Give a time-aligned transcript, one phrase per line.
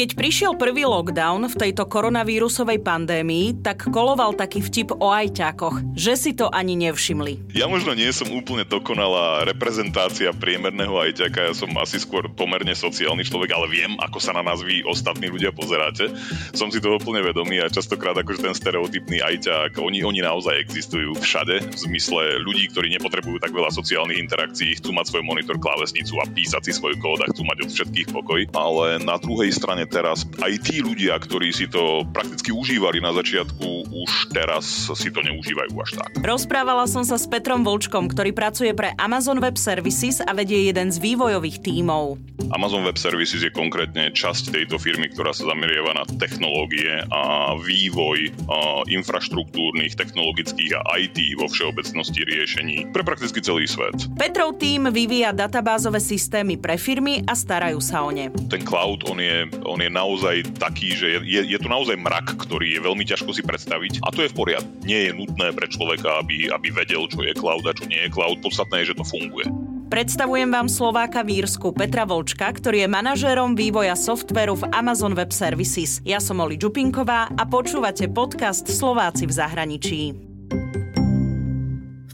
[0.00, 6.16] Keď prišiel prvý lockdown v tejto koronavírusovej pandémii, tak koloval taký vtip o ajťákoch, že
[6.16, 7.52] si to ani nevšimli.
[7.52, 13.28] Ja možno nie som úplne dokonalá reprezentácia priemerného ajťaka, ja som asi skôr pomerne sociálny
[13.28, 16.08] človek, ale viem, ako sa na nás vy ostatní ľudia pozeráte.
[16.56, 21.12] Som si toho úplne vedomý a častokrát akože ten stereotypný ajťák, oni, oni naozaj existujú
[21.20, 26.16] všade, v zmysle ľudí, ktorí nepotrebujú tak veľa sociálnych interakcií, chcú mať svoj monitor, klávesnicu
[26.16, 28.40] a písať si svoj kód a chcú mať od všetkých pokoj.
[28.56, 33.90] Ale na druhej strane teraz aj tí ľudia, ktorí si to prakticky užívali na začiatku,
[33.90, 36.10] už teraz si to neužívajú až tak.
[36.22, 40.94] Rozprávala som sa s Petrom Volčkom, ktorý pracuje pre Amazon Web Services a vedie jeden
[40.94, 42.16] z vývojových tímov.
[42.54, 48.32] Amazon Web Services je konkrétne časť tejto firmy, ktorá sa zameriava na technológie a vývoj
[48.46, 53.94] a infraštruktúrnych, technologických a IT vo všeobecnosti riešení pre prakticky celý svet.
[54.16, 58.28] Petrov tým vyvíja databázové systémy pre firmy a starajú sa o ne.
[58.48, 62.76] Ten cloud, on je, on je naozaj taký, že je, je to naozaj mrak, ktorý
[62.76, 64.70] je veľmi ťažko si predstaviť a to je v poriadku.
[64.84, 68.12] Nie je nutné pre človeka, aby, aby vedel, čo je cloud a čo nie je
[68.12, 68.38] cloud.
[68.44, 69.48] Podstatné je, že to funguje.
[69.90, 75.34] Predstavujem vám Slováka v Írsku Petra Volčka, ktorý je manažérom vývoja softveru v Amazon Web
[75.34, 75.98] Services.
[76.06, 80.29] Ja som Oli Čupinková a počúvate podcast Slováci v zahraničí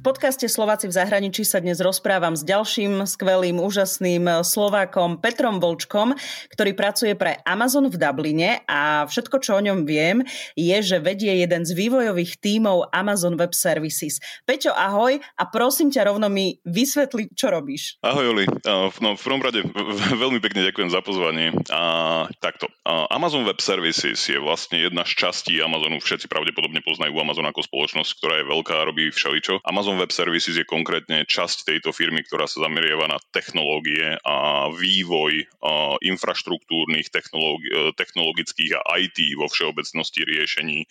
[0.06, 6.14] podcaste Slováci v zahraničí sa dnes rozprávam s ďalším skvelým, úžasným Slovákom Petrom Volčkom,
[6.54, 10.22] ktorý pracuje pre Amazon v Dubline a všetko, čo o ňom viem,
[10.54, 14.22] je, že vedie jeden z vývojových tímov Amazon Web Services.
[14.46, 17.98] Peťo, ahoj a prosím ťa rovno mi vysvetliť, čo robíš.
[18.06, 18.46] Ahoj, Oli.
[19.02, 19.66] No, v prvom rade
[20.22, 21.50] veľmi pekne ďakujem za pozvanie.
[21.74, 22.70] A, takto.
[22.86, 25.98] Amazon Web Services je vlastne jedna z častí Amazonu.
[25.98, 29.66] Všetci pravdepodobne poznajú Amazon ako spoločnosť, ktorá je veľká, robí všeličo.
[29.66, 34.68] Amazon Amazon Web Services je konkrétne časť tejto firmy, ktorá sa zameriava na technológie a
[34.68, 37.12] vývoj a infraštruktúrnych, e,
[37.96, 40.84] technologických a IT vo všeobecnosti riešení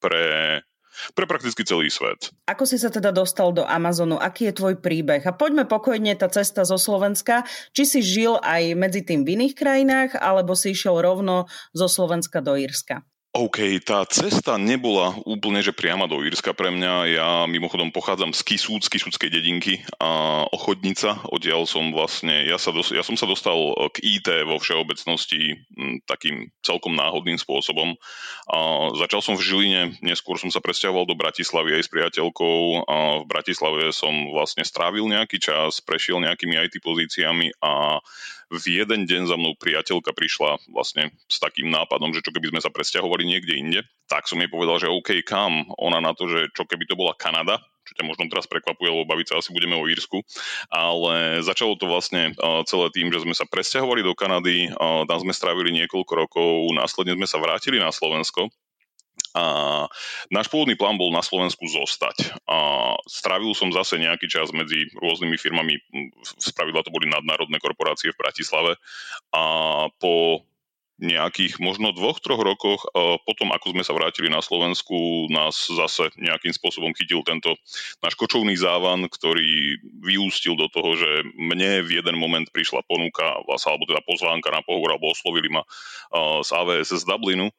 [0.00, 0.24] pre
[1.12, 2.32] pre prakticky celý svet.
[2.48, 4.16] Ako si sa teda dostal do Amazonu?
[4.16, 5.20] Aký je tvoj príbeh?
[5.28, 7.44] A poďme pokojne tá cesta zo Slovenska.
[7.76, 12.40] Či si žil aj medzi tým v iných krajinách, alebo si išiel rovno zo Slovenska
[12.40, 13.04] do Írska?
[13.36, 16.92] OK, tá cesta nebola úplne, že priama do Írska pre mňa.
[17.12, 21.20] Ja mimochodom pochádzam z Kisúc, Kisúckej dedinky a Ochodnica.
[21.28, 26.00] Odtiaľ som vlastne, ja, sa dos, ja som sa dostal k IT vo všeobecnosti m,
[26.08, 28.00] takým celkom náhodným spôsobom.
[28.48, 32.88] A začal som v Žiline, neskôr som sa presťahoval do Bratislavy aj s priateľkou.
[32.88, 38.00] A v Bratislave som vlastne strávil nejaký čas, prešiel nejakými IT pozíciami a
[38.46, 42.60] v jeden deň za mnou priateľka prišla vlastne s takým nápadom, že čo keby sme
[42.62, 45.66] sa presťahovali niekde inde, tak som jej povedal, že OK, kam?
[45.82, 49.06] Ona na to, že čo keby to bola Kanada, čo ťa možno teraz prekvapuje, lebo
[49.06, 50.22] baviť sa asi budeme o Írsku.
[50.70, 52.34] Ale začalo to vlastne
[52.70, 57.26] celé tým, že sme sa presťahovali do Kanady, tam sme strávili niekoľko rokov, následne sme
[57.26, 58.50] sa vrátili na Slovensko
[59.36, 59.44] a
[60.32, 62.32] náš pôvodný plán bol na Slovensku zostať.
[62.48, 65.76] A strávil som zase nejaký čas medzi rôznymi firmami,
[66.40, 68.80] spravidla to boli nadnárodné korporácie v Bratislave.
[69.36, 69.42] A
[70.00, 70.40] po
[70.96, 72.88] nejakých možno dvoch, troch rokoch,
[73.28, 77.52] potom ako sme sa vrátili na Slovensku, nás zase nejakým spôsobom chytil tento
[78.00, 83.84] náš kočovný závan, ktorý vyústil do toho, že mne v jeden moment prišla ponuka, alebo
[83.84, 85.68] teda pozvánka na pohovor, alebo oslovili ma
[86.40, 87.52] z AVS z Dublinu,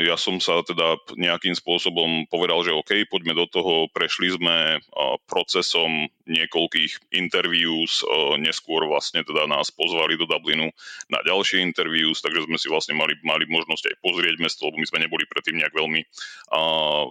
[0.00, 3.92] ja som sa teda nejakým spôsobom povedal, že OK, poďme do toho.
[3.92, 4.80] Prešli sme
[5.28, 8.00] procesom niekoľkých interviews,
[8.40, 10.70] neskôr vlastne teda nás pozvali do Dublinu
[11.10, 14.86] na ďalšie interviews, takže sme si vlastne mali, mali možnosť aj pozrieť mesto, lebo my
[14.86, 16.00] sme neboli predtým nejak veľmi,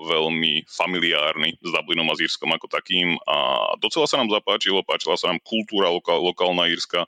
[0.08, 3.20] veľmi familiárni s Dublinom a s Írskom ako takým.
[3.28, 7.06] A docela sa nám zapáčilo, páčila sa nám kultúra lokál, lokálna Írska.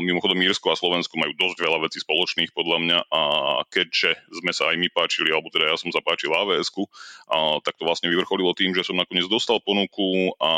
[0.00, 3.22] Mimochodom Írsko a Slovensko majú dosť veľa vecí spoločných podľa mňa a
[3.66, 6.70] keďže sme sa sa aj my páčili, alebo teda ja som zapáčil avs
[7.26, 10.52] a tak to vlastne vyvrcholilo tým, že som nakoniec dostal ponuku a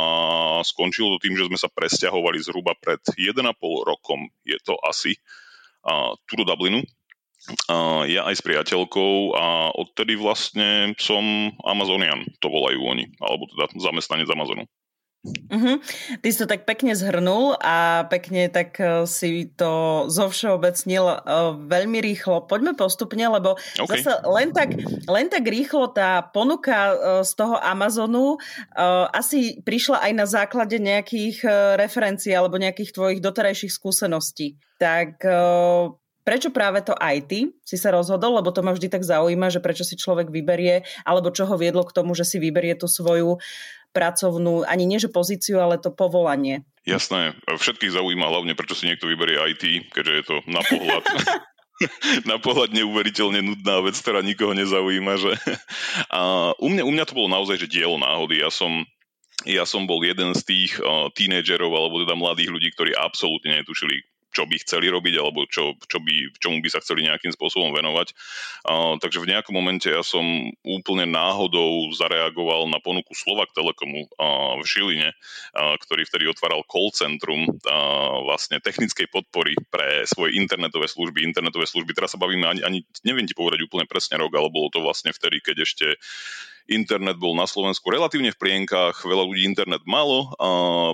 [0.61, 3.41] skončilo to tým, že sme sa presťahovali zhruba pred 1,5
[3.89, 5.17] rokom, je to asi,
[5.89, 6.85] a, tu do Dublinu.
[7.69, 13.73] A ja aj s priateľkou a odtedy vlastne som Amazonian, to volajú oni, alebo teda
[13.81, 14.65] zamestnanec Amazonu.
[15.25, 15.81] Uh-huh.
[16.21, 21.97] Ty si to tak pekne zhrnul a pekne tak e, si to zovšeobecnil uh, veľmi
[22.05, 22.45] rýchlo.
[22.45, 24.05] Poďme postupne, lebo okay.
[24.05, 24.77] zase len tak,
[25.09, 28.37] len tak rýchlo tá ponuka uh, z toho Amazonu
[29.15, 31.47] asi prišla aj na základe nejakých
[31.79, 34.61] referencií alebo nejakých tvojich doterajších skúseností.
[34.77, 35.23] Tak
[36.25, 39.85] Prečo práve to IT si sa rozhodol, lebo to ma vždy tak zaujíma, že prečo
[39.85, 43.37] si človek vyberie, alebo čo ho viedlo k tomu, že si vyberie tú svoju
[43.95, 46.67] pracovnú, ani nie že pozíciu, ale to povolanie.
[46.85, 51.05] Jasné, všetkých zaujíma hlavne, prečo si niekto vyberie IT, keďže je to na pohľad
[52.31, 55.13] na pohľad neuveriteľne nudná vec, ktorá nikoho nezaujíma.
[55.19, 55.31] Že...
[56.11, 58.43] A u, mňa, u mňa to bolo naozaj, že dielo náhody.
[58.43, 58.85] Ja som
[59.43, 63.99] ja som bol jeden z tých uh, tínedžerov alebo teda mladých ľudí, ktorí absolútne netušili,
[64.35, 68.11] čo by chceli robiť alebo čo, čo by, čomu by sa chceli nejakým spôsobom venovať.
[68.67, 70.27] Uh, takže v nejakom momente ja som
[70.67, 76.91] úplne náhodou zareagoval na ponuku Slovak Telekomu uh, v Žiline, uh, ktorý vtedy otváral call
[76.91, 81.23] centrum uh, vlastne technickej podpory pre svoje internetové služby.
[81.23, 84.69] Internetové služby, teraz sa bavíme ani, ani neviem ti povedať úplne presne rok, ale bolo
[84.75, 85.87] to vlastne vtedy, keď ešte
[86.69, 90.49] internet bol na Slovensku relatívne v plienkach, veľa ľudí internet malo, a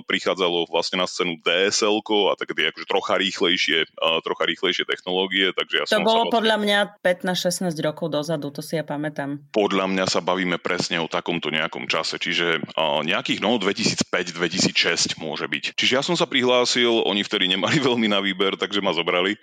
[0.05, 3.77] prichádzalo vlastne na scénu DSL a také tie akože trocha rýchlejšie,
[4.25, 5.53] trocha rýchlejšie technológie.
[5.53, 6.35] Takže ja to som bolo vlastne...
[6.35, 9.43] podľa mňa 15-16 rokov dozadu, to si ja pamätám.
[9.53, 12.63] Podľa mňa sa bavíme presne o takomto nejakom čase, čiže
[13.05, 15.77] nejakých no 2005-2006 môže byť.
[15.77, 19.37] Čiže ja som sa prihlásil, oni vtedy nemali veľmi na výber, takže ma zobrali,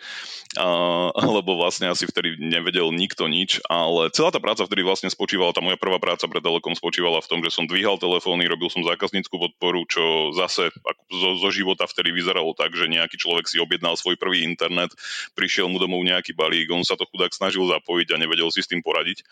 [1.15, 5.63] lebo vlastne asi vtedy nevedel nikto nič, ale celá tá práca vtedy vlastne spočívala, tá
[5.63, 8.83] moja prvá práca práca pre Telekom spočívala v tom, že som dvíhal telefóny, robil som
[8.83, 10.75] zákazníckú podporu, čo zase
[11.15, 14.91] zo, zo života vtedy vyzeralo tak, že nejaký človek si objednal svoj prvý internet,
[15.39, 18.67] prišiel mu domov nejaký balík, on sa to chudák snažil zapojiť a nevedel si s
[18.67, 19.23] tým poradiť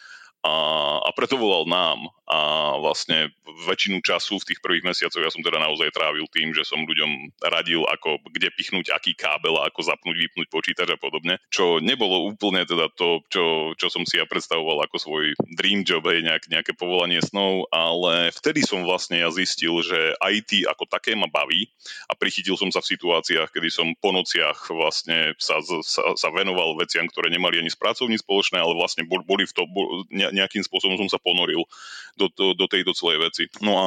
[0.44, 0.54] a,
[1.02, 2.10] a preto volal nám.
[2.26, 3.30] A vlastne
[3.70, 7.38] väčšinu času v tých prvých mesiacoch ja som teda naozaj trávil tým, že som ľuďom
[7.38, 12.66] radil, ako kde pichnúť aký kábel ako zapnúť, vypnúť počítač a podobne, čo nebolo úplne
[12.66, 15.24] teda to, čo, čo som si ja predstavoval ako svoj
[15.54, 20.66] dream job, hej, nejak, nejaké povolanie snov, ale vtedy som vlastne ja zistil, že IT
[20.66, 21.70] ako také ma baví
[22.10, 26.74] a prichytil som sa v situáciách, kedy som po nociach vlastne sa, sa, sa venoval
[26.74, 30.62] veciam, ktoré nemali ani s pracovní spoločné, ale vlastne boli v to, bol, ne, nejakým
[30.64, 31.62] spôsobom som sa ponoril
[32.16, 33.44] do, do, do tejto celej veci.
[33.60, 33.86] No a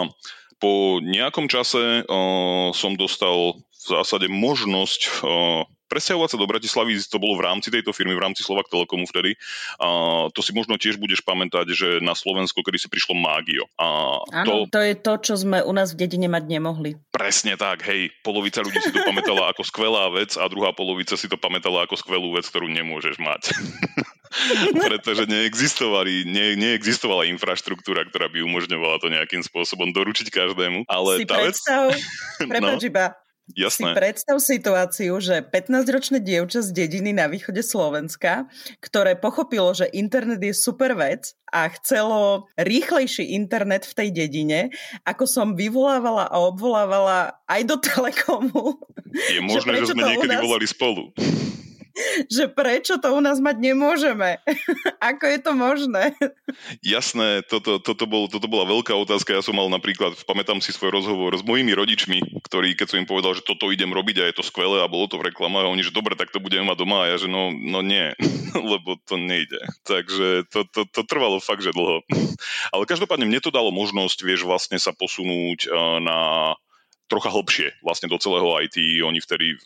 [0.60, 7.18] po nejakom čase uh, som dostal v zásade možnosť uh, presťahovať sa do Bratislavy, to
[7.18, 9.34] bolo v rámci tejto firmy, v rámci Slovak Telekomu vtedy.
[9.82, 9.88] A
[10.30, 13.66] to si možno tiež budeš pamätať, že na Slovensku, kedy si prišlo Mágio.
[13.82, 14.78] A Áno, to...
[14.78, 17.02] to je to, čo sme u nás v dedine mať nemohli.
[17.10, 18.14] Presne tak, hej.
[18.22, 21.98] Polovica ľudí si to pamätala ako skvelá vec a druhá polovica si to pamätala ako
[21.98, 23.50] skvelú vec, ktorú nemôžeš mať.
[24.90, 30.86] pretože neexistovali, ne, neexistovala infraštruktúra, ktorá by umožňovala to nejakým spôsobom doručiť každému.
[30.86, 32.62] Ale si tá predstav, vec...
[32.64, 33.18] no, iba,
[33.58, 33.94] Jasné.
[33.94, 38.46] Si predstav situáciu, že 15-ročné dievča z dediny na východe Slovenska,
[38.78, 44.60] ktoré pochopilo, že internet je super vec a chcelo rýchlejší internet v tej dedine,
[45.02, 48.78] ako som vyvolávala a obvolávala aj do Telekomu.
[49.10, 50.46] Je možné, že, že sme niekedy nás...
[50.46, 51.10] volali spolu.
[52.36, 54.40] že prečo to u nás mať nemôžeme?
[55.12, 56.16] Ako je to možné?
[56.82, 59.36] Jasné, toto, toto, bol, toto bola veľká otázka.
[59.36, 63.10] Ja som mal napríklad, pamätám si svoj rozhovor s mojimi rodičmi, ktorí, keď som im
[63.10, 65.84] povedal, že toto idem robiť a je to skvelé a bolo to v reklamách oni,
[65.86, 68.16] že dobre, tak to budeme mať doma a ja, že no, no nie,
[68.72, 69.60] lebo to nejde.
[69.86, 72.04] Takže to, to, to trvalo fakt, že dlho.
[72.74, 75.74] Ale každopádne mne to dalo možnosť, vieš, vlastne sa posunúť eh,
[76.04, 76.20] na
[77.10, 78.78] trocha hlbšie vlastne do celého IT.
[79.02, 79.58] Oni vtedy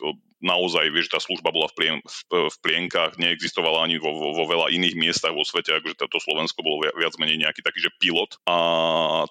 [0.44, 4.44] naozaj, vieš, tá služba bola v, plien, v, v plienkach, neexistovala ani vo, vo, vo
[4.44, 8.36] veľa iných miestach vo svete, akože toto Slovensko bolo viac menej nejaký taký, že pilot.
[8.44, 8.56] A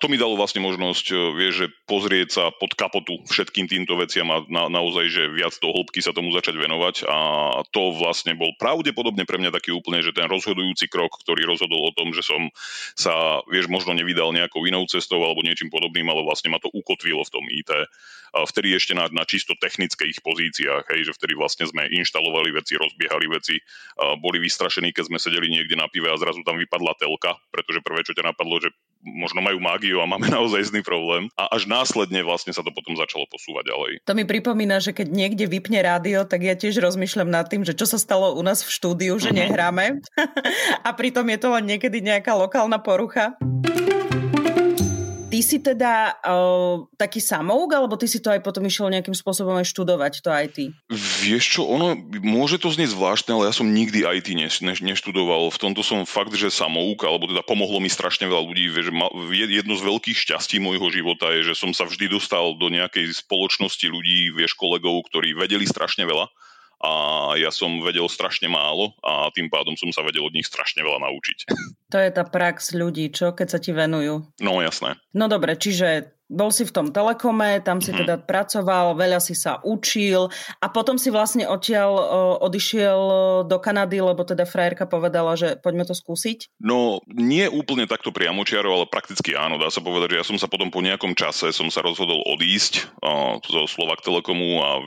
[0.02, 4.28] to mi dalo vlastne možnosť, e, vieš, že pozrieť sa pod kapotu všetkým týmto veciam
[4.34, 7.06] a na, naozaj, že viac do hĺbky sa tomu začať venovať.
[7.06, 7.18] A
[7.70, 11.96] to vlastne bol pravdepodobne pre mňa taký úplne, že ten rozhodujúci krok, ktorý rozhodol o
[11.96, 12.50] tom, že som
[12.98, 17.22] sa, vieš, možno nevydal nejakou inou cestou alebo niečím podobným, ale vlastne ma to ukotvilo
[17.22, 17.72] v tom IT.
[18.34, 22.80] A vtedy ešte na, na čisto technických pozíciách, hej, že vtedy vlastne sme inštalovali veci,
[22.80, 23.60] rozbiehali veci,
[24.20, 28.02] boli vystrašení, keď sme sedeli niekde na pive a zrazu tam vypadla telka, pretože prvé,
[28.08, 28.72] čo ťa napadlo, že
[29.04, 31.28] možno majú mágiu a máme naozaj zný problém.
[31.36, 33.92] A až následne vlastne sa to potom začalo posúvať ďalej.
[34.08, 37.76] To mi pripomína, že keď niekde vypne rádio, tak ja tiež rozmýšľam nad tým, že
[37.76, 39.38] čo sa stalo u nás v štúdiu, že mhm.
[39.38, 39.86] nehráme.
[40.88, 43.36] a pritom je to len niekedy nejaká lokálna porucha.
[45.34, 49.58] Ty si teda uh, taký samouk, alebo ty si to aj potom išiel nejakým spôsobom
[49.58, 50.58] aj študovať, to IT?
[51.26, 55.50] Vieš čo, ono, môže to znieť zvláštne, ale ja som nikdy IT ne, ne, neštudoval.
[55.50, 58.70] V tomto som fakt, že samouk, alebo teda pomohlo mi strašne veľa ľudí.
[58.70, 58.94] Vieš,
[59.50, 63.90] jedno z veľkých šťastí môjho života je, že som sa vždy dostal do nejakej spoločnosti
[63.90, 66.30] ľudí, vieš, kolegov, ktorí vedeli strašne veľa
[66.84, 66.94] a
[67.40, 71.00] ja som vedel strašne málo a tým pádom som sa vedel od nich strašne veľa
[71.00, 71.48] naučiť.
[71.96, 74.28] To je tá prax ľudí, čo, keď sa ti venujú.
[74.44, 75.00] No jasné.
[75.16, 77.98] No dobre, čiže bol si v tom telekome, tam si mm.
[78.04, 81.94] teda pracoval, veľa si sa učil a potom si vlastne odtiaľ
[82.42, 83.00] odišiel
[83.46, 86.58] do Kanady, lebo teda frajerka povedala, že poďme to skúsiť?
[86.58, 89.62] No, nie úplne takto priamočiaro, ale prakticky áno.
[89.62, 92.90] Dá sa povedať, že ja som sa potom po nejakom čase som sa rozhodol odísť
[93.46, 94.82] zo Slovak Telekomu a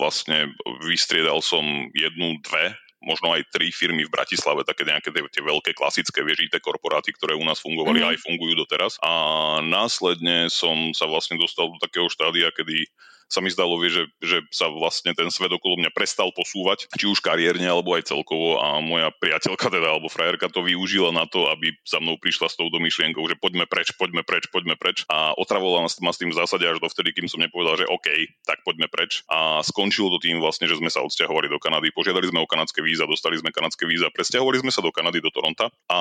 [0.00, 0.48] vlastne
[0.88, 1.62] vystriedal som
[1.92, 2.72] jednu, dve
[3.04, 7.36] možno aj tri firmy v Bratislave, také nejaké tie, tie veľké klasické viežité korporáty, ktoré
[7.36, 8.12] u nás fungovali mm-hmm.
[8.16, 8.96] aj fungujú doteraz.
[9.04, 9.12] A
[9.60, 12.88] následne som sa vlastne dostal do takého štádia, kedy
[13.26, 17.10] sa mi zdalo, vie, že, že sa vlastne ten svet okolo mňa prestal posúvať, či
[17.10, 18.62] už kariérne, alebo aj celkovo.
[18.62, 22.58] A moja priateľka teda, alebo frajerka to využila na to, aby za mnou prišla s
[22.58, 25.02] tou myšlienkou, že poďme preč, poďme preč, poďme preč.
[25.10, 28.08] A otravovala ma s tým v zásade až dovtedy, kým som nepovedal, že OK,
[28.46, 29.26] tak poďme preč.
[29.26, 32.80] A skončilo to tým vlastne, že sme sa odsťahovali do Kanady, požiadali sme o kanadské
[32.80, 35.66] víza, dostali sme kanadské víza, presťahovali sme sa do Kanady, do Toronta.
[35.90, 36.00] A,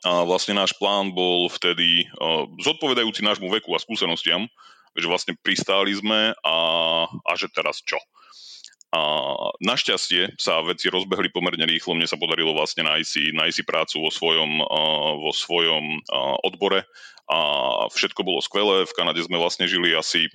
[0.00, 4.48] a vlastne náš plán bol vtedy uh, zodpovedajúci nášmu veku a skúsenostiam,
[4.96, 6.56] že vlastne pristáli sme a,
[7.08, 7.96] a že teraz čo.
[8.92, 9.00] A
[9.64, 13.96] našťastie sa veci rozbehli pomerne rýchlo, mne sa podarilo vlastne nájsť si, nájsť si prácu
[14.04, 14.60] vo svojom,
[15.16, 16.04] vo svojom
[16.44, 16.84] odbore
[17.24, 17.38] a
[17.88, 18.84] všetko bolo skvelé.
[18.84, 20.28] V Kanade sme vlastne žili asi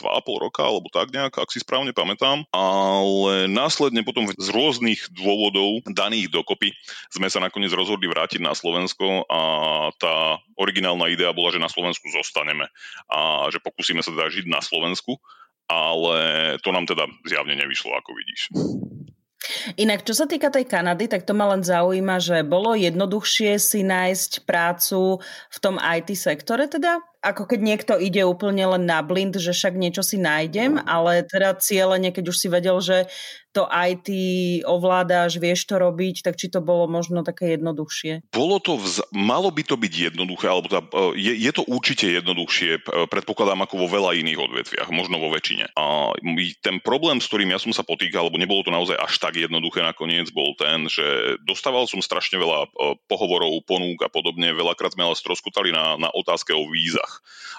[0.00, 2.48] 2,5 roka, alebo tak nejak, ak si správne pamätám.
[2.54, 6.72] Ale následne potom z rôznych dôvodov daných dokopy
[7.12, 9.40] sme sa nakoniec rozhodli vrátiť na Slovensko a
[10.00, 12.70] tá originálna idea bola, že na Slovensku zostaneme
[13.12, 15.20] a že pokúsime sa teda žiť na Slovensku,
[15.68, 16.16] ale
[16.64, 18.48] to nám teda zjavne nevyšlo, ako vidíš.
[19.74, 23.82] Inak, čo sa týka tej Kanady, tak to ma len zaujíma, že bolo jednoduchšie si
[23.82, 25.18] nájsť prácu
[25.50, 27.02] v tom IT sektore teda?
[27.22, 31.54] Ako keď niekto ide úplne len na blind, že však niečo si nájdem, ale teda
[31.54, 33.06] cieľene, keď už si vedel, že
[33.52, 34.08] to IT
[34.64, 38.32] ovládáš, vieš to robiť, tak či to bolo možno také jednoduchšie?
[38.32, 39.12] Bolo to, vz...
[39.12, 42.80] malo by to byť jednoduché, alebo tá, e, je, je to určite jednoduchšie,
[43.12, 45.68] predpokladám ako vo veľa iných odvetviach, možno vo väčšine.
[45.76, 46.16] A
[46.64, 49.84] ten problém, s ktorým ja som sa potýkal, alebo nebolo to naozaj až tak jednoduché
[49.84, 52.68] nakoniec, bol ten, že dostával som strašne veľa e,
[53.04, 57.11] pohovorov, ponúk a podobne, veľakrát sme ale stroskutali na, na otázke o vízach.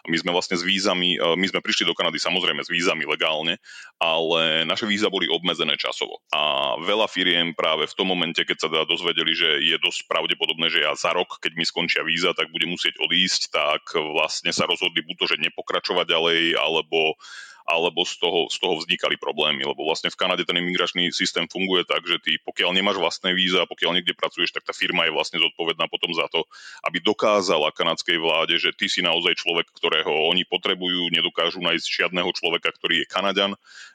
[0.04, 3.06] A my sme vlastne s vízami, e, my sme prišli do Kanady samozrejme s vízami
[3.06, 3.62] legálne,
[4.02, 6.24] ale naše víza boli obmedzené časovo.
[6.34, 10.68] A veľa firiem práve v tom momente, keď sa teda dozvedeli, že je dosť pravdepodobné,
[10.74, 14.68] že ja za rok, keď mi skončia víza, tak budem musieť odísť, tak vlastne sa
[14.68, 17.16] rozhodli buď to, že nepokračovať ďalej, alebo
[17.64, 21.88] alebo z toho, z toho vznikali problémy, lebo vlastne v Kanade ten imigračný systém funguje
[21.88, 25.40] tak, že ty pokiaľ nemáš vlastné víza, pokiaľ niekde pracuješ, tak tá firma je vlastne
[25.40, 26.44] zodpovedná potom za to,
[26.84, 32.30] aby dokázala kanadskej vláde, že ty si naozaj človek, ktorého oni potrebujú, nedokážu nájsť žiadneho
[32.36, 33.52] človeka, ktorý je Kanaďan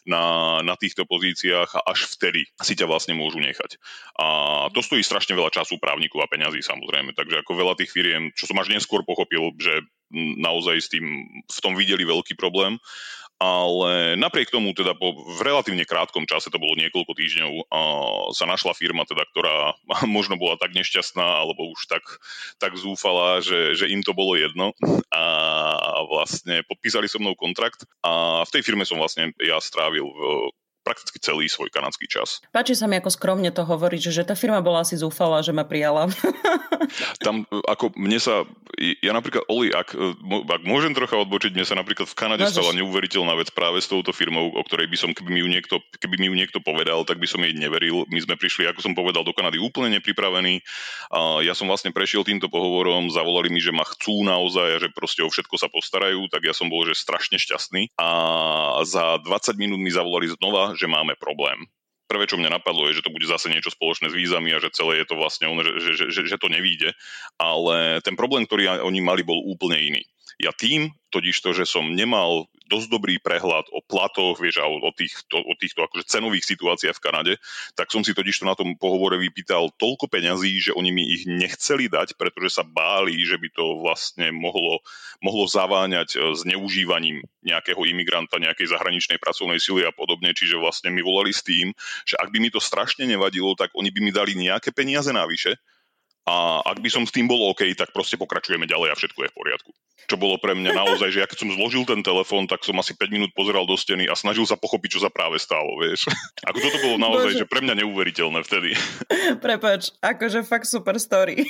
[0.08, 3.76] na, na týchto pozíciách a až vtedy si ťa vlastne môžu nechať.
[4.16, 4.26] A
[4.72, 8.48] to stojí strašne veľa času právnikov a peňazí samozrejme, takže ako veľa tých firiem, čo
[8.48, 9.84] som až neskôr pochopil, že
[10.40, 11.04] naozaj s tým
[11.44, 12.80] v tom videli veľký problém
[13.38, 17.80] ale napriek tomu teda po, v relatívne krátkom čase, to bolo niekoľko týždňov, a,
[18.34, 19.78] sa našla firma, teda, ktorá
[20.10, 22.02] možno bola tak nešťastná alebo už tak,
[22.58, 24.74] tak zúfala, že, že im to bolo jedno.
[25.14, 25.24] A
[26.10, 30.50] vlastne podpísali so mnou kontrakt a v tej firme som vlastne ja strávil v,
[30.88, 32.40] prakticky celý svoj kanadský čas.
[32.48, 35.68] Páči sa mi, ako skromne to hovoríš, že tá firma bola asi zúfala, že ma
[35.68, 36.08] prijala.
[37.26, 38.48] Tam, ako mne sa,
[39.04, 39.92] ja napríklad, Oli, ak,
[40.48, 42.56] ak môžem trocha odbočiť, mne sa napríklad v Kanade Mážeš.
[42.56, 45.76] stala neuveriteľná vec práve s touto firmou, o ktorej by som, keby mi, ju niekto,
[46.00, 48.08] keby mi ju niekto povedal, tak by som jej neveril.
[48.08, 50.64] My sme prišli, ako som povedal, do Kanady úplne nepripravení.
[51.12, 55.26] A ja som vlastne prešiel týmto pohovorom, zavolali mi, že ma chcú naozaj že proste
[55.26, 57.98] o všetko sa postarajú, tak ja som bol, že strašne šťastný.
[57.98, 58.08] A
[58.86, 61.66] za 20 minút mi zavolali znova, že máme problém.
[62.08, 64.72] Prvé, čo mňa napadlo, je, že to bude zase niečo spoločné s vízami a že
[64.72, 66.96] celé je to vlastne ono, že, že, že, že to nevíde.
[67.36, 70.02] Ale ten problém, ktorý oni mali, bol úplne iný.
[70.36, 74.76] Ja tým, totiž to, že som nemal dosť dobrý prehľad o platoch, vieš, a o,
[74.76, 77.32] o týchto, o týchto akože cenových situáciách v Kanade,
[77.72, 81.24] tak som si totiž to na tom pohovore vypýtal toľko peňazí, že oni mi ich
[81.24, 84.84] nechceli dať, pretože sa báli, že by to vlastne mohlo,
[85.24, 90.36] mohlo zaváňať e, zneužívaním nejakého imigranta, nejakej zahraničnej pracovnej sily a podobne.
[90.36, 91.72] Čiže vlastne mi volali s tým,
[92.04, 95.56] že ak by mi to strašne nevadilo, tak oni by mi dali nejaké peniaze navyše,
[96.28, 99.30] a ak by som s tým bol OK, tak proste pokračujeme ďalej a všetko je
[99.32, 99.70] v poriadku.
[100.08, 102.96] Čo bolo pre mňa naozaj, že ja keď som zložil ten telefón, tak som asi
[102.96, 106.08] 5 minút pozeral do steny a snažil sa pochopiť, čo sa práve stalo, vieš.
[106.48, 107.40] Ako toto bolo naozaj, Bože.
[107.44, 108.72] že pre mňa neuveriteľné vtedy.
[109.44, 111.44] Prepač, akože fakt super story.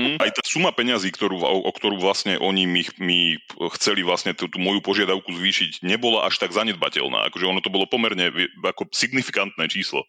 [0.00, 3.36] Mm, aj tá suma peňazí, ktorú, o, o ktorú vlastne oni mi, mi
[3.76, 7.28] chceli vlastne tú, tú moju požiadavku zvýšiť, nebola až tak zanedbateľná.
[7.28, 8.32] Akože ono to bolo pomerne
[8.64, 10.06] ako signifikantné číslo.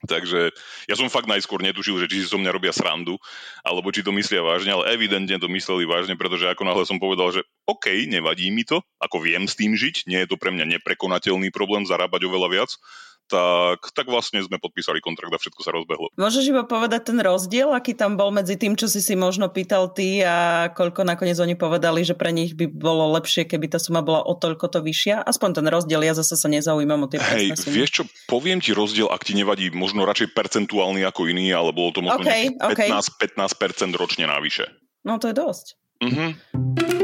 [0.00, 0.56] Takže
[0.88, 3.20] ja som fakt najskôr netušil, že či si so mňa robia srandu,
[3.60, 7.28] alebo či to myslia vážne, ale evidentne to mysleli vážne, pretože ako náhle som povedal,
[7.36, 10.80] že OK, nevadí mi to, ako viem s tým žiť, nie je to pre mňa
[10.80, 12.70] neprekonateľný problém zarábať oveľa viac,
[13.30, 16.10] tak, tak vlastne sme podpísali kontrakt a všetko sa rozbehlo.
[16.18, 19.94] Môžeš iba povedať ten rozdiel, aký tam bol medzi tým, čo si si možno pýtal
[19.94, 24.02] ty a koľko nakoniec oni povedali, že pre nich by bolo lepšie, keby tá suma
[24.02, 25.22] bola o toľko to vyššia?
[25.22, 29.06] Aspoň ten rozdiel, ja zase sa nezaujímam o tie Hej, vieš čo, poviem ti rozdiel,
[29.06, 32.88] ak ti nevadí možno radšej percentuálny ako iný, ale bolo to možno okay, 15, okay.
[33.30, 34.66] 15% ročne navyše.
[35.06, 35.78] No to je dosť.
[36.00, 36.99] Mm-hmm.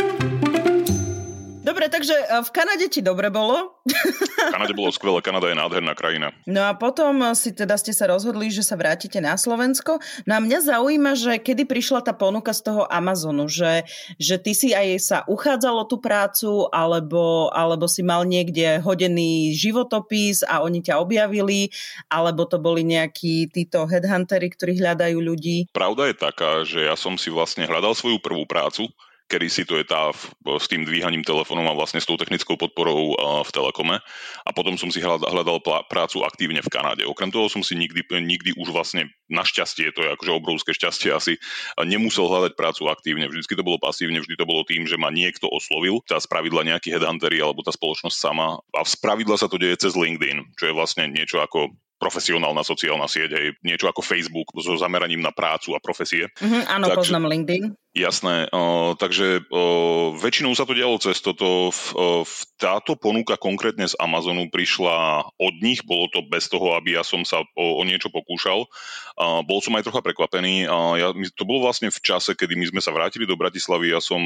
[1.96, 3.80] Takže e, v Kanade ti dobre bolo?
[3.88, 6.28] V Kanade bolo skvelé, Kanada je nádherná krajina.
[6.44, 9.96] No a potom si teda ste sa rozhodli, že sa vrátite na Slovensko.
[10.28, 13.88] No a mňa zaujíma, že kedy prišla tá ponuka z toho Amazonu, že,
[14.20, 20.44] že ty si aj sa uchádzalo tú prácu, alebo, alebo si mal niekde hodený životopis
[20.44, 21.72] a oni ťa objavili,
[22.12, 25.72] alebo to boli nejakí títo headhuntery, ktorí hľadajú ľudí?
[25.72, 28.92] Pravda je taká, že ja som si vlastne hľadal svoju prvú prácu,
[29.26, 33.18] kedy si to je tá s tým dvíhaním telefónom a vlastne s tou technickou podporou
[33.42, 33.98] v Telekome.
[34.46, 35.58] A potom som si hľadal
[35.90, 37.02] prácu aktívne v Kanáde.
[37.02, 41.34] Okrem toho som si nikdy, nikdy už vlastne, našťastie, to je akože obrovské šťastie asi,
[41.82, 43.26] nemusel hľadať prácu aktívne.
[43.26, 46.94] Vždycky to bolo pasívne, vždy to bolo tým, že ma niekto oslovil, tá spravidla nejaký
[46.94, 48.62] headhuntery alebo tá spoločnosť sama.
[48.70, 53.30] A spravidla sa to deje cez LinkedIn, čo je vlastne niečo ako profesionálna sociálna sieť,
[53.32, 56.28] aj niečo ako Facebook so zameraním na prácu a profesie.
[56.36, 57.64] Mm-hmm, áno, takže, poznám LinkedIn.
[57.96, 61.72] Jasné, uh, takže uh, väčšinou sa to dialo cez toto.
[61.72, 62.28] Uh,
[62.60, 67.24] táto ponuka konkrétne z Amazonu prišla od nich, bolo to bez toho, aby ja som
[67.24, 68.68] sa o, o niečo pokúšal.
[69.16, 70.68] Uh, bol som aj trocha prekvapený.
[70.68, 71.08] Uh, ja,
[71.40, 73.96] to bolo vlastne v čase, kedy my sme sa vrátili do Bratislavy.
[73.96, 74.20] Ja som,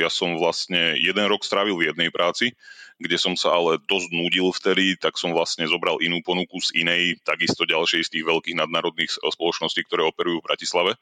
[0.00, 2.56] ja som vlastne jeden rok strávil v jednej práci
[3.00, 7.16] kde som sa ale dosť nudil vtedy, tak som vlastne zobral inú ponuku z inej,
[7.24, 10.92] takisto ďalšej z tých veľkých nadnárodných spoločností, ktoré operujú v Bratislave,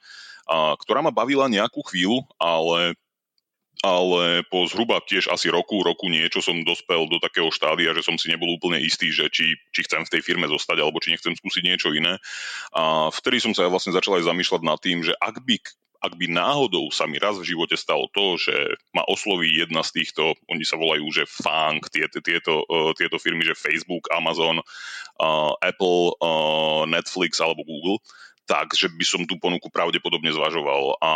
[0.49, 2.97] a, ktorá ma bavila nejakú chvíľu, ale
[3.79, 8.19] ale po zhruba tiež asi roku, roku niečo som dospel do takého štádia, že som
[8.19, 11.39] si nebol úplne istý, že či, či chcem v tej firme zostať, alebo či nechcem
[11.39, 12.19] skúsiť niečo iné.
[12.75, 15.63] A vtedy som sa vlastne začal aj zamýšľať nad tým, že ak by
[15.99, 18.55] ak by náhodou sa mi raz v živote stalo to, že
[18.95, 23.43] ma osloví jedna z týchto, oni sa volajú, že FANG, tieto, tieto, uh, tieto firmy,
[23.43, 27.99] že Facebook, Amazon, uh, Apple, uh, Netflix alebo Google,
[28.49, 30.97] tak, že by som tú ponuku pravdepodobne zvažoval.
[31.05, 31.13] A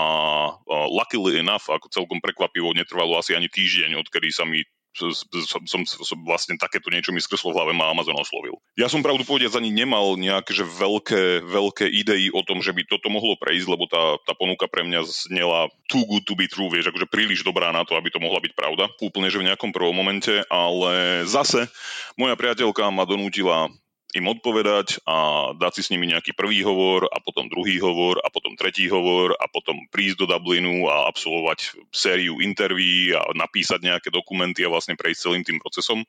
[0.53, 4.61] uh, luckily enough, ako celkom prekvapivo, netrvalo asi ani týždeň, odkedy sa mi
[4.93, 8.61] som, som, som vlastne takéto niečo mi skreslo v hlave, ma Amazon oslovil.
[8.77, 12.85] Ja som pravdu povediac ani nemal nejaké že veľké, veľké idei o tom, že by
[12.85, 16.69] toto mohlo prejsť, lebo tá, tá ponuka pre mňa znela too good to be true,
[16.69, 18.93] vieš, akože príliš dobrá na to, aby to mohla byť pravda.
[19.01, 21.73] Úplne, že v nejakom prvom momente, ale zase
[22.21, 23.73] moja priateľka ma donútila
[24.13, 28.29] im odpovedať a dať si s nimi nejaký prvý hovor a potom druhý hovor a
[28.29, 34.09] potom tretí hovor a potom prísť do Dublinu a absolvovať sériu interví a napísať nejaké
[34.13, 36.05] dokumenty a vlastne prejsť celým tým procesom.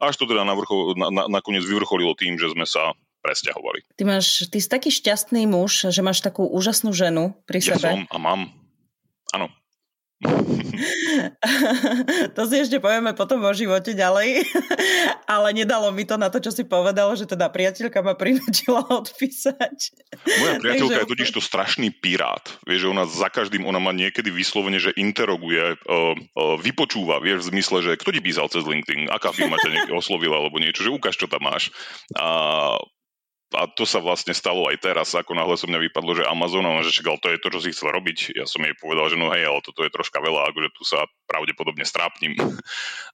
[0.00, 3.96] Až to teda navrcho, na, na, nakoniec vyvrcholilo tým, že sme sa presťahovali.
[3.96, 7.88] Ty, máš, ty si taký šťastný muž, že máš takú úžasnú ženu pri ja sebe.
[7.88, 8.40] Ja som a mám.
[9.32, 9.48] Áno.
[12.36, 14.48] to si ešte povieme potom o živote ďalej,
[15.34, 19.78] ale nedalo mi to na to, čo si povedal, že teda priateľka ma prinútila odpísať.
[20.40, 21.04] Moja priateľka Takže...
[21.04, 22.40] je totiž to strašný pirát.
[22.64, 27.44] Vieš, že ona za každým, ona má niekedy vyslovene, že interoguje, uh, uh, vypočúva, vieš,
[27.48, 30.94] v zmysle, že kto ti písal cez LinkedIn, aká firma ťa oslovila alebo niečo, že
[30.94, 31.68] ukáž, čo tam máš.
[32.16, 32.78] A
[33.52, 36.90] a to sa vlastne stalo aj teraz, ako náhle som mňa vypadlo, že Amazon, že
[36.90, 38.34] čakal, to je to, čo si chcel robiť.
[38.34, 41.06] Ja som jej povedal, že no hej, ale toto je troška veľa, akože tu sa
[41.28, 42.34] pravdepodobne strápnim.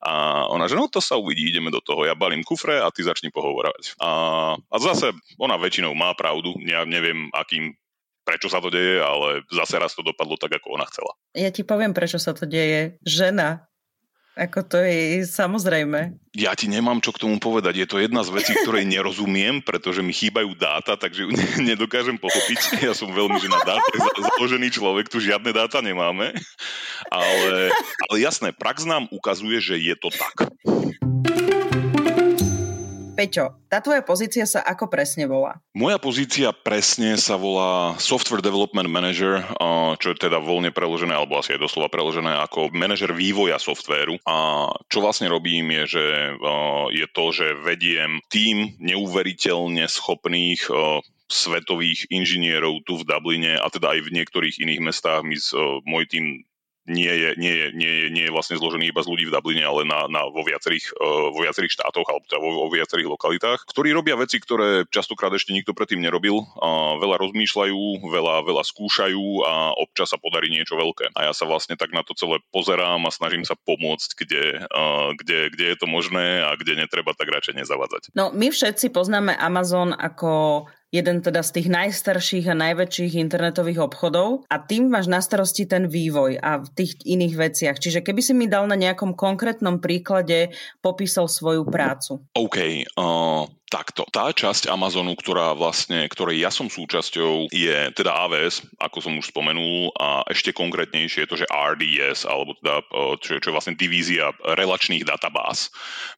[0.01, 2.09] A ona, že no to sa uvidí, ideme do toho.
[2.09, 4.01] Ja balím kufre a ty začni pohovorať.
[4.01, 4.11] A,
[4.57, 7.77] a zase ona väčšinou má pravdu, ja neviem, akým
[8.25, 11.13] prečo sa to deje, ale zase raz to dopadlo tak, ako ona chcela.
[11.37, 12.97] Ja ti poviem, prečo sa to deje.
[13.05, 13.70] Žena
[14.39, 16.15] ako to je samozrejme.
[16.39, 17.83] Ja ti nemám čo k tomu povedať.
[17.83, 21.31] Je to jedna z vecí, ktorej nerozumiem, pretože mi chýbajú dáta, takže ju
[21.71, 22.85] nedokážem pochopiť.
[22.87, 26.31] Ja som veľmi že na dátach založený človek, tu žiadne dáta nemáme.
[27.11, 27.75] Ale,
[28.07, 30.53] ale jasné, prax nám ukazuje, že je to tak.
[33.21, 35.61] Peťo, tá tvoja pozícia sa ako presne volá?
[35.77, 39.45] Moja pozícia presne sa volá Software Development Manager,
[40.01, 44.17] čo je teda voľne preložené, alebo asi je doslova preložené ako manažer vývoja softvéru.
[44.25, 46.05] A čo vlastne robím je, že
[46.97, 50.65] je to, že vediem tým neuveriteľne schopných
[51.29, 55.29] svetových inžinierov tu v Dubline a teda aj v niektorých iných mestách.
[55.29, 55.37] My,
[55.85, 56.49] môj tým
[56.89, 59.65] nie je, nie, je, nie, je, nie je vlastne zložený iba z ľudí v Dubline,
[59.65, 63.69] ale na, na, vo, viacerých, uh, vo viacerých štátoch alebo teda vo, vo viacerých lokalitách,
[63.69, 66.41] ktorí robia veci, ktoré častokrát ešte nikto predtým nerobil.
[66.41, 71.13] Uh, veľa rozmýšľajú, veľa, veľa skúšajú a občas sa podarí niečo veľké.
[71.13, 75.13] A ja sa vlastne tak na to celé pozerám a snažím sa pomôcť, kde, uh,
[75.21, 78.03] kde, kde je to možné a kde netreba, tak radšej nezavádzať.
[78.17, 84.45] No my všetci poznáme Amazon ako jeden teda z tých najstarších a najväčších internetových obchodov
[84.51, 87.77] a tým máš na starosti ten vývoj a v tých iných veciach.
[87.79, 90.51] Čiže keby si mi dal na nejakom konkrétnom príklade
[90.83, 92.27] popísal svoju prácu.
[92.35, 92.59] OK.
[92.99, 94.03] Uh, Takto.
[94.11, 99.31] Tá časť Amazonu, ktorá vlastne, ktorej ja som súčasťou, je teda AWS, ako som už
[99.31, 102.83] spomenul, a ešte konkrétnejšie je to, že RDS, alebo teda,
[103.23, 105.71] čo, čo je vlastne divízia relačných databáz.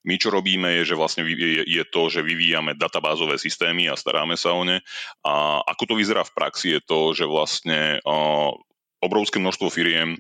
[0.09, 4.41] My čo robíme je, že vlastne je, je to, že vyvíjame databázové systémy a staráme
[4.41, 4.81] sa o ne.
[5.21, 8.01] A ako to vyzerá v praxi je to, že vlastne
[9.05, 10.17] obrovské množstvo firiem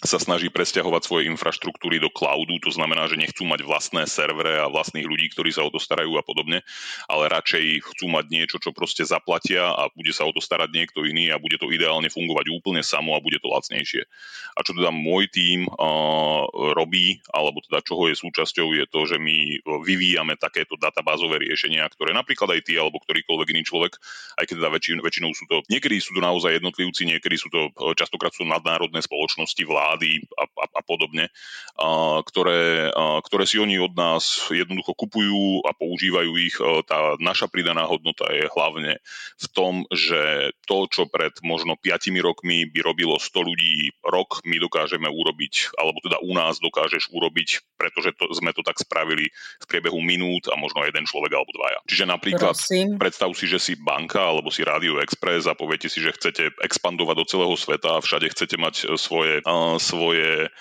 [0.00, 4.72] sa snaží presťahovať svoje infraštruktúry do cloudu, to znamená, že nechcú mať vlastné servere a
[4.72, 6.64] vlastných ľudí, ktorí sa o to starajú a podobne,
[7.04, 11.04] ale radšej chcú mať niečo, čo proste zaplatia a bude sa o to starať niekto
[11.04, 14.08] iný a bude to ideálne fungovať úplne samo a bude to lacnejšie.
[14.56, 19.16] A čo teda môj tím uh, robí, alebo teda čoho je súčasťou, je to, že
[19.20, 24.00] my vyvíjame takéto databázové riešenia, ktoré napríklad aj ty alebo ktorýkoľvek iný človek,
[24.40, 27.68] aj keď teda väčšin, väčšinou sú to, niekedy sú to naozaj jednotlivci, niekedy sú to
[27.92, 31.26] častokrát sú nadnárodné spoločnosti, vlády, vlády a, a, a podobne,
[31.74, 36.54] a, ktoré, a, ktoré si oni od nás jednoducho kupujú a používajú ich.
[36.62, 39.02] A, tá naša pridaná hodnota je hlavne
[39.34, 44.62] v tom, že to, čo pred možno 5 rokmi by robilo 100 ľudí rok, my
[44.62, 49.26] dokážeme urobiť, alebo teda u nás dokážeš urobiť, pretože to, sme to tak spravili
[49.58, 51.78] v priebehu minút a možno jeden človek alebo dvaja.
[51.88, 53.00] Čiže napríklad Prosím.
[53.00, 57.16] predstav si, že si banka alebo si Radio Express a poviete si, že chcete expandovať
[57.16, 59.40] do celého sveta a všade chcete mať svoje,
[59.80, 60.52] svoje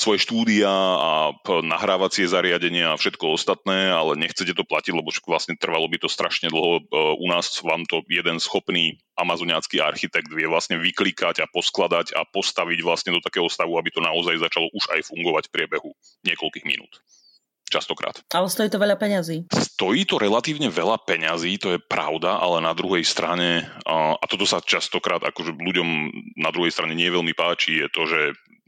[0.00, 5.84] svoje štúdia a nahrávacie zariadenia a všetko ostatné, ale nechcete to platiť, lebo vlastne trvalo
[5.92, 6.88] by to strašne dlho.
[7.20, 12.80] U nás vám to jeden schopný amazoniácky architekt vie vlastne vyklikať a poskladať a postaviť
[12.80, 15.90] vlastne do takého stavu, aby to naozaj začalo už aj fungovať v priebehu
[16.24, 16.92] niekoľkých minút
[17.72, 18.20] častokrát.
[18.28, 19.48] Ale stojí to veľa peňazí.
[19.48, 24.60] Stojí to relatívne veľa peňazí, to je pravda, ale na druhej strane, a toto sa
[24.60, 25.88] častokrát akože ľuďom
[26.36, 28.20] na druhej strane nie veľmi páči, je to, že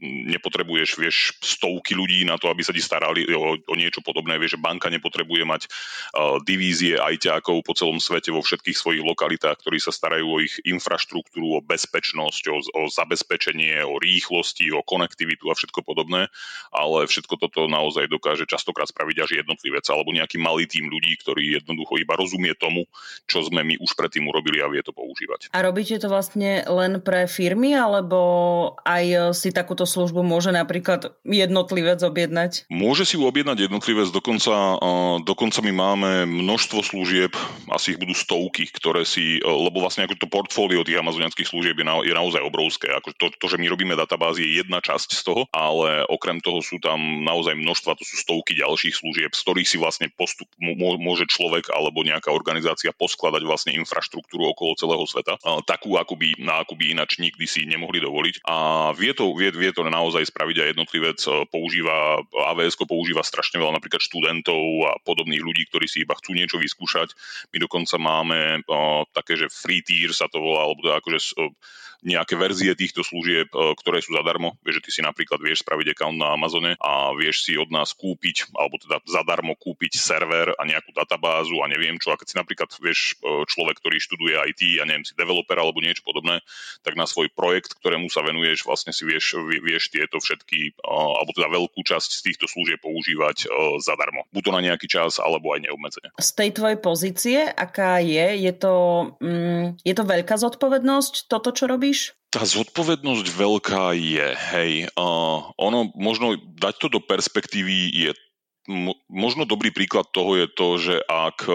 [0.03, 4.35] nepotrebuješ, vieš, stovky ľudí na to, aby sa ti starali o, o niečo podobné.
[4.35, 9.55] Vieš, že banka nepotrebuje mať uh, divízie ajťákov po celom svete vo všetkých svojich lokalitách,
[9.63, 15.47] ktorí sa starajú o ich infraštruktúru, o bezpečnosť, o, o zabezpečenie, o rýchlosti, o konektivitu
[15.47, 16.27] a všetko podobné,
[16.75, 21.55] ale všetko toto naozaj dokáže častokrát spraviť až jednotlivec alebo nejaký malý tým ľudí, ktorý
[21.63, 22.83] jednoducho iba rozumie tomu,
[23.31, 25.55] čo sme my už predtým urobili a vie to používať.
[25.55, 28.19] A robíte to vlastne len pre firmy, alebo
[28.83, 32.65] aj si takúto takúto službu môže napríklad jednotlivec objednať?
[32.73, 34.81] Môže si ju objednať jednotlivec, dokonca,
[35.21, 37.37] dokonca my máme množstvo služieb,
[37.69, 41.77] asi ich budú stovky, ktoré si, e, lebo vlastne ako to portfólio tých amazonianských služieb
[41.77, 42.89] je, na, je naozaj obrovské.
[42.89, 46.65] Ako to, to, že my robíme databázy je jedna časť z toho, ale okrem toho
[46.65, 50.49] sú tam naozaj množstva, to sú stovky ďalších služieb, z ktorých si vlastne postup
[50.97, 56.63] môže človek alebo nejaká organizácia poskladať vlastne infraštruktúru okolo celého sveta, takú, ako by, na
[56.63, 58.47] akú by ináč nikdy si nemohli dovoliť.
[58.47, 61.19] A vie to, vie, vie to naozaj spraviť aj jednotlivec.
[61.19, 66.31] E, používa, AVS používa strašne veľa napríklad študentov a podobných ľudí, ktorí si iba chcú
[66.31, 67.11] niečo vyskúšať.
[67.51, 71.51] My dokonca máme uh, také, že free tier sa to volá, alebo akože uh,
[72.03, 74.57] nejaké verzie týchto služieb, e, ktoré sú zadarmo.
[74.65, 77.95] Vieš, že ty si napríklad vieš spraviť account na Amazone a vieš si od nás
[77.95, 82.11] kúpiť, alebo teda zadarmo kúpiť server a nejakú databázu a neviem čo.
[82.11, 85.79] A keď si napríklad vieš e, človek, ktorý študuje IT a neviem si developer alebo
[85.79, 86.41] niečo podobné,
[86.81, 91.31] tak na svoj projekt, ktorému sa venuješ, vlastne si vieš, vieš tieto všetky, e, alebo
[91.31, 93.47] teda veľkú časť z týchto služieb používať
[93.81, 94.27] zadarmo.
[94.29, 96.13] Buď to na nejaký čas, alebo aj neobmedzene.
[96.21, 98.75] Z tej tvojej pozície, aká je, je to,
[99.19, 102.17] mm, je to veľká zodpovednosť, toto, čo robíš?
[102.33, 104.71] Tá zodpovednosť veľká je, hej.
[104.97, 108.11] Uh, ono, možno dať to do perspektívy je
[109.13, 111.45] možno dobrý príklad toho je to, že ak,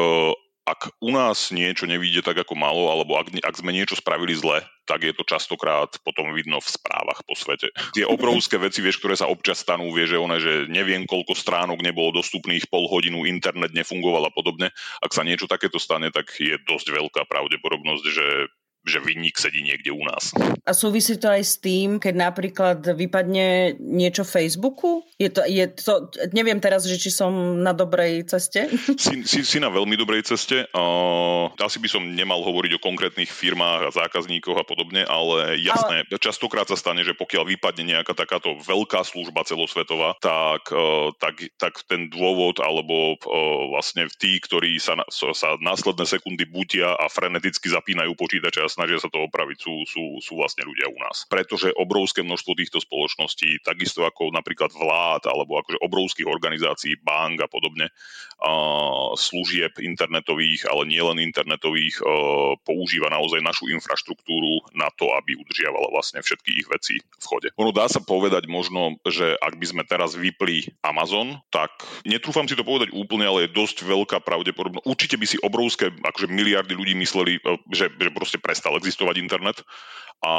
[0.62, 4.62] ak u nás niečo nevíde tak ako malo, alebo ak, ak sme niečo spravili zle,
[4.86, 7.74] tak je to častokrát potom vidno v správach po svete.
[7.98, 11.82] Tie obrovské veci, vieš, ktoré sa občas stanú, vieš, že one, že neviem, koľko stránok
[11.82, 14.70] nebolo dostupných, pol hodinu internet nefungoval a podobne.
[15.02, 18.26] Ak sa niečo takéto stane, tak je dosť veľká pravdepodobnosť, že
[18.88, 20.32] že vinník sedí niekde u nás.
[20.64, 25.04] A súvisí to aj s tým, keď napríklad vypadne niečo Facebooku?
[25.20, 28.72] Je to, je to, neviem teraz, že či som na dobrej ceste.
[28.96, 30.64] Si, si, si na veľmi dobrej ceste.
[30.72, 36.08] Uh, asi by som nemal hovoriť o konkrétnych firmách a zákazníkoch a podobne, ale jasné,
[36.08, 36.16] ale...
[36.16, 41.84] častokrát sa stane, že pokiaľ vypadne nejaká takáto veľká služba celosvetová, tak, uh, tak, tak
[41.84, 48.16] ten dôvod alebo uh, vlastne tí, ktorí sa, sa následné sekundy butia a freneticky zapínajú
[48.16, 51.26] počítače a snažia sa to opraviť, sú, sú, sú vlastne ľudia u nás.
[51.26, 57.48] Pretože obrovské množstvo týchto spoločností, takisto ako napríklad vlád alebo akože obrovských organizácií, bank a
[57.50, 65.34] podobne, uh, služieb internetových, ale nielen internetových, uh, používa naozaj našu infraštruktúru na to, aby
[65.34, 67.48] udržiavala vlastne všetky ich veci v chode.
[67.58, 71.72] Ono dá sa povedať možno, že ak by sme teraz vypli Amazon, tak
[72.04, 74.84] netrúfam si to povedať úplne, ale je dosť veľká pravdepodobnosť.
[74.84, 77.40] Určite by si obrovské, akože miliardy ľudí mysleli,
[77.72, 79.64] že, že proste prestal prestal existovať internet
[80.20, 80.34] a,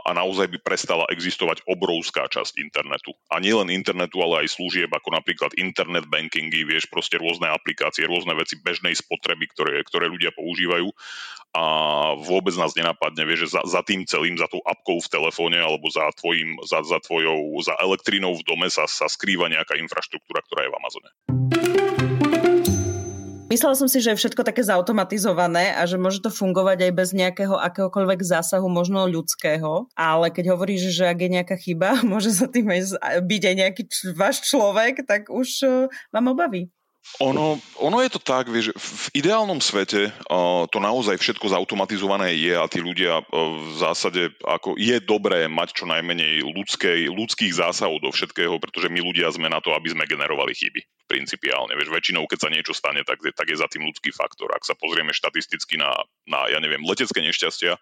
[0.00, 3.12] a naozaj by prestala existovať obrovská časť internetu.
[3.28, 8.32] A nielen internetu, ale aj služieb ako napríklad internet bankingy, vieš, proste rôzne aplikácie, rôzne
[8.32, 10.88] veci bežnej spotreby, ktoré, ktoré ľudia používajú
[11.52, 11.62] a
[12.16, 15.92] vôbec nás nenapadne, vieš, že za, za tým celým, za tou apkou v telefóne alebo
[15.92, 20.64] za, tvojim, za, za tvojou, za elektrinou v dome sa, sa skrýva nejaká infraštruktúra, ktorá
[20.64, 21.10] je v Amazone.
[23.56, 27.08] Myslela som si, že je všetko také zautomatizované a že môže to fungovať aj bez
[27.16, 29.88] nejakého akéhokoľvek zásahu, možno ľudského.
[29.96, 33.82] Ale keď hovoríš, že ak je nejaká chyba, môže sa tým aj byť aj nejaký
[33.88, 36.68] č- váš človek, tak už uh, mám obavy.
[37.16, 42.52] Ono, ono je to tak, vieš, v ideálnom svete uh, to naozaj všetko zautomatizované je
[42.52, 43.24] a tí ľudia uh,
[43.56, 49.00] v zásade, ako je dobré mať čo najmenej ľudskej, ľudských zásahov do všetkého, pretože my
[49.00, 51.08] ľudia sme na to, aby sme generovali chyby.
[51.08, 54.52] Principiálne, vieš, väčšinou, keď sa niečo stane, tak, tak je za tým ľudský faktor.
[54.52, 55.96] Ak sa pozrieme štatisticky na,
[56.28, 57.80] na ja neviem, letecké nešťastia,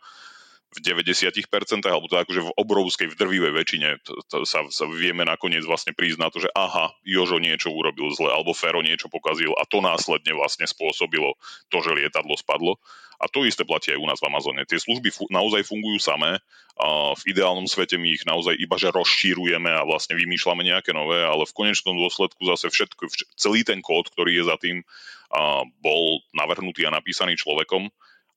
[0.74, 1.46] v 90%,
[1.86, 5.94] alebo to akože v obrovskej, v drvivej väčšine to, to sa, sa vieme nakoniec vlastne
[5.94, 9.78] prísť na to, že aha, Jožo niečo urobil zle, alebo Fero niečo pokazil a to
[9.78, 11.38] následne vlastne spôsobilo
[11.70, 12.82] to, že lietadlo spadlo.
[13.22, 14.66] A to isté platí aj u nás v Amazone.
[14.66, 16.42] Tie služby fu- naozaj fungujú samé.
[16.74, 21.22] A v ideálnom svete my ich naozaj iba že rozšírujeme a vlastne vymýšľame nejaké nové,
[21.22, 23.06] ale v konečnom dôsledku zase všetko,
[23.38, 24.82] celý ten kód, ktorý je za tým,
[25.30, 27.90] a bol navrhnutý a napísaný človekom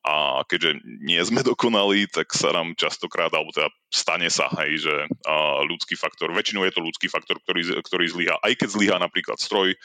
[0.08, 4.96] a keďže nie sme dokonali, tak sa nám častokrát, alebo teda stane sa, hej, že
[5.67, 9.76] ľudský faktor, väčšinou je to ľudský faktor, ktorý, ktorý zlyha, aj keď zlyha napríklad stroj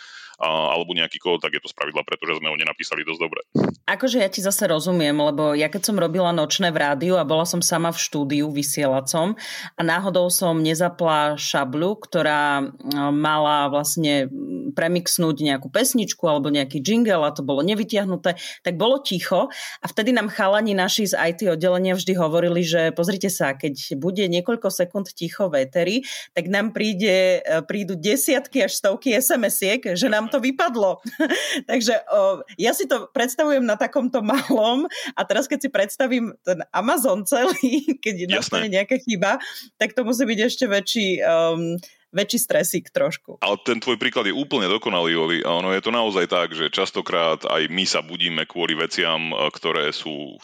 [0.42, 3.40] uh, alebo nejaký kód, tak je to spravidla, pretože sme ho nenapísali dosť dobre.
[3.86, 7.46] Akože ja ti zase rozumiem, lebo ja keď som robila nočné v rádiu a bola
[7.46, 9.38] som sama v štúdiu vysielacom
[9.78, 12.66] a náhodou som nezapla šablu, ktorá
[13.14, 14.26] mala vlastne
[14.72, 20.10] premixnúť nejakú pesničku alebo nejaký jingle a to bolo nevytiahnuté, tak bolo ticho a vtedy
[20.10, 25.12] nám chalani naši z IT oddelenia vždy hovorili, že pozrite sa, keď bude niekoľko sekúnd
[25.12, 25.96] ticho v eteri,
[26.32, 31.04] tak nám príde, e, prídu desiatky až stovky SMS-iek, že nám to vypadlo.
[31.70, 36.64] Takže o, ja si to predstavujem na takomto malom a teraz keď si predstavím ten
[36.72, 39.36] Amazon celý, keď nastane nejaká chyba,
[39.76, 41.76] tak to musí byť ešte väčší um,
[42.12, 43.40] väčší stresík trošku.
[43.40, 45.38] Ale ten tvoj príklad je úplne dokonalý, Oli.
[45.40, 49.48] A ono je to naozaj tak, že častokrát aj my sa budíme kvôli veciam, e,
[49.48, 50.36] ktoré sú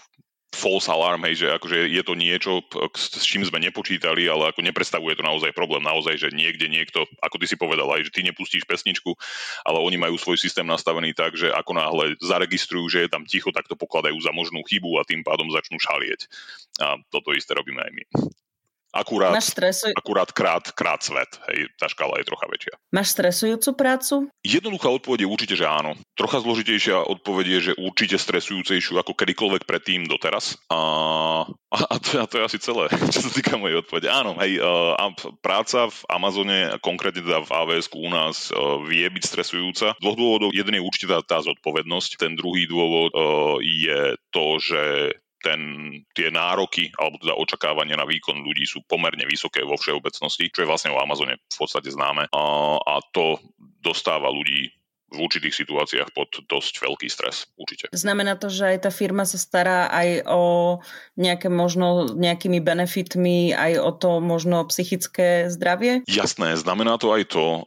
[0.58, 2.66] false alarm, hej, že akože je to niečo,
[2.98, 7.38] s čím sme nepočítali, ale ako nepredstavuje to naozaj problém, naozaj, že niekde niekto, ako
[7.38, 9.14] ty si povedal, aj že ty nepustíš pesničku,
[9.62, 13.54] ale oni majú svoj systém nastavený tak, že ako náhle zaregistrujú, že je tam ticho,
[13.54, 16.26] tak to pokladajú za možnú chybu a tým pádom začnú šalieť.
[16.82, 18.04] A toto isté robíme aj my.
[18.88, 19.92] Akurát, stresuj...
[19.92, 21.28] akurát krát, krát svet.
[21.52, 22.74] Hej, tá škála je trocha väčšia.
[22.88, 24.14] Máš stresujúcu prácu?
[24.40, 25.92] Jednoduchá odpoveď je určite, že áno.
[26.16, 30.56] Trocha zložitejšia odpoveď je, že určite stresujúcejšiu ako kedykoľvek predtým doteraz.
[30.72, 30.80] A,
[31.52, 34.08] a, a, to, a to je asi celé, čo sa týka mojej odpovede.
[34.08, 34.56] Áno, hej,
[34.96, 35.04] a
[35.44, 38.48] práca v Amazone, konkrétne teda v AWS u nás,
[38.88, 39.86] vie byť stresujúca.
[39.92, 40.56] Z dvoch dôvodov.
[40.56, 42.10] Jeden je určite tá, tá zodpovednosť.
[42.16, 43.12] Ten druhý dôvod
[43.60, 45.12] je to, že
[45.48, 45.60] ten,
[46.12, 50.68] tie nároky alebo teda očakávania na výkon ľudí sú pomerne vysoké vo všeobecnosti, čo je
[50.68, 52.28] vlastne o Amazone v podstate známe.
[52.28, 52.44] A,
[52.76, 53.40] a to
[53.80, 54.68] dostáva ľudí
[55.08, 57.88] v určitých situáciách pod dosť veľký stres, určite.
[57.96, 60.42] Znamená to, že aj tá firma sa stará aj o
[61.16, 66.04] nejaké možno nejakými benefitmi, aj o to možno psychické zdravie?
[66.04, 67.64] Jasné, znamená to aj to.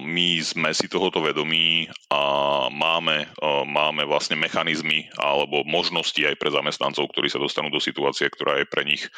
[0.00, 2.22] My sme si tohoto vedomí a
[2.70, 3.26] máme,
[3.66, 8.70] máme vlastne mechanizmy alebo možnosti aj pre zamestnancov, ktorí sa dostanú do situácie, ktorá je
[8.70, 9.10] pre nich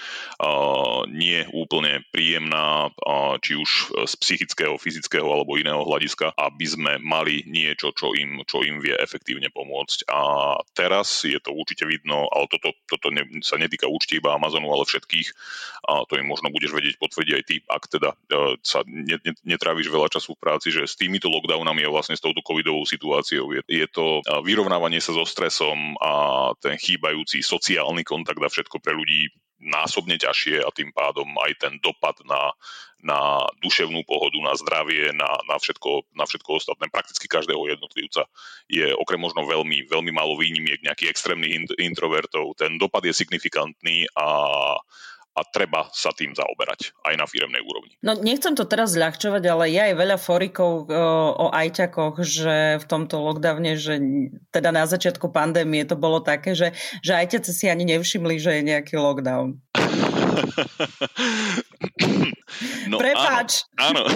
[1.12, 2.88] nie úplne príjemná,
[3.45, 3.71] či už
[4.09, 8.94] z psychického, fyzického alebo iného hľadiska, aby sme mali niečo, čo im, čo im vie
[8.94, 10.09] efektívne pomôcť.
[10.11, 10.20] A
[10.74, 14.87] teraz je to určite vidno, ale toto, toto ne, sa netýka určite iba Amazonu, ale
[14.87, 15.28] všetkých.
[15.88, 19.33] A to im možno budeš vedieť potvrdiť aj ty, ak teda uh, sa ne, ne,
[19.42, 23.55] netráviš veľa času v práci, že s týmito lockdownami a vlastne s touto covidovou situáciou
[23.57, 26.12] je, je to vyrovnávanie sa so stresom a
[26.59, 29.31] ten chýbajúci sociálny kontakt a všetko pre ľudí
[29.62, 32.51] násobne ťažšie a tým pádom aj ten dopad na,
[32.98, 38.27] na duševnú pohodu, na zdravie, na, na, všetko, na všetko ostatné, prakticky každého jednotlivca
[38.66, 42.59] je okrem možno veľmi, veľmi málo výnimiek nejakých extrémnych introvertov.
[42.59, 44.27] Ten dopad je signifikantný a
[45.33, 47.97] a treba sa tým zaoberať aj na firemnej úrovni.
[48.05, 52.85] No nechcem to teraz zľahčovať, ale je aj veľa forikov o, o ajťakoch, že v
[52.85, 53.97] tomto lockdowne, že
[54.53, 58.62] teda na začiatku pandémie to bolo také, že, že ajťaci si ani nevšimli, že je
[58.68, 59.57] nejaký lockdown.
[62.90, 63.64] no, Prepáč.
[63.77, 64.07] Áno, áno.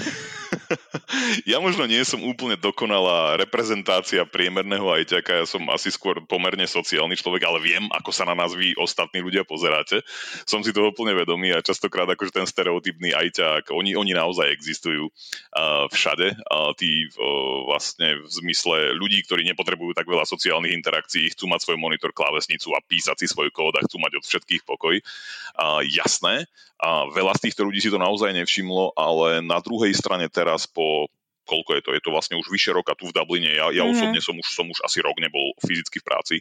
[1.50, 7.18] ja možno nie som úplne dokonalá reprezentácia priemerného ajťaka, ja som asi skôr pomerne sociálny
[7.18, 10.02] človek, ale viem, ako sa na nás vy ostatní ľudia pozeráte.
[10.44, 15.10] Som si toho úplne vedomý a častokrát akože ten stereotypný ajťak, oni, oni naozaj existujú
[15.10, 16.36] uh, všade.
[16.46, 21.70] Uh, tí uh, vlastne v zmysle ľudí, ktorí nepotrebujú tak veľa sociálnych interakcií, chcú mať
[21.70, 24.98] svoj monitor, klávesnicu a písať si svoj kód a chcú mať od všetkých pokoj.
[25.56, 26.46] Uh, jasné,
[26.76, 31.08] a veľa z týchto ľudí si to naozaj nevšimlo, ale na druhej strane teraz po
[31.46, 33.94] koľko je to, je to vlastne už vyše roka tu v Dubline, ja, ja mm-hmm.
[33.94, 36.36] osobne som už, som už asi rok nebol fyzicky v práci,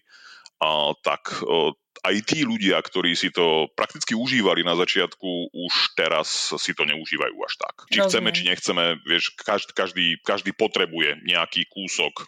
[0.57, 1.77] a, tak a,
[2.09, 7.37] aj tí ľudia, ktorí si to prakticky užívali na začiatku, už teraz si to neužívajú
[7.37, 7.75] až tak.
[7.93, 8.09] Či Rozumiem.
[8.09, 12.25] chceme, či nechceme, vieš, každý, každý, každý potrebuje nejaký kúsok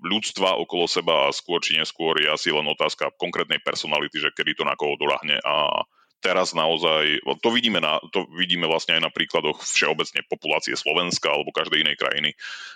[0.00, 4.56] ľudstva okolo seba a skôr či neskôr je asi len otázka konkrétnej personality, že kedy
[4.56, 5.84] to na koho dolahne a
[6.20, 11.50] teraz naozaj, to vidíme, na, to vidíme vlastne aj na príkladoch všeobecne populácie Slovenska alebo
[11.50, 12.30] každej inej krajiny,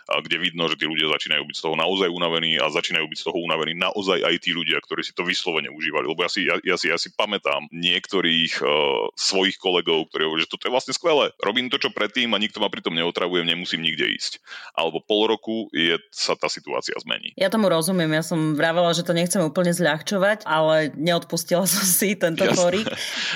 [0.08, 3.26] kde vidno, že tí ľudia začínajú byť z toho naozaj unavení a začínajú byť z
[3.28, 6.08] toho unavení naozaj aj tí ľudia, ktorí si to vyslovene užívali.
[6.08, 10.40] Lebo ja si, ja, ja si, ja si pamätám niektorých uh, svojich kolegov, ktorí hovorí,
[10.44, 11.32] že toto je vlastne skvelé.
[11.40, 14.40] Robím to, čo predtým a nikto ma pritom neotravujem, nemusím nikde ísť.
[14.76, 17.36] Alebo pol roku je, sa tá situácia zmení.
[17.36, 22.16] Ja tomu rozumiem, ja som vravela, že to nechcem úplne zľahčovať, ale neodpustila som si
[22.16, 22.88] tento chorík.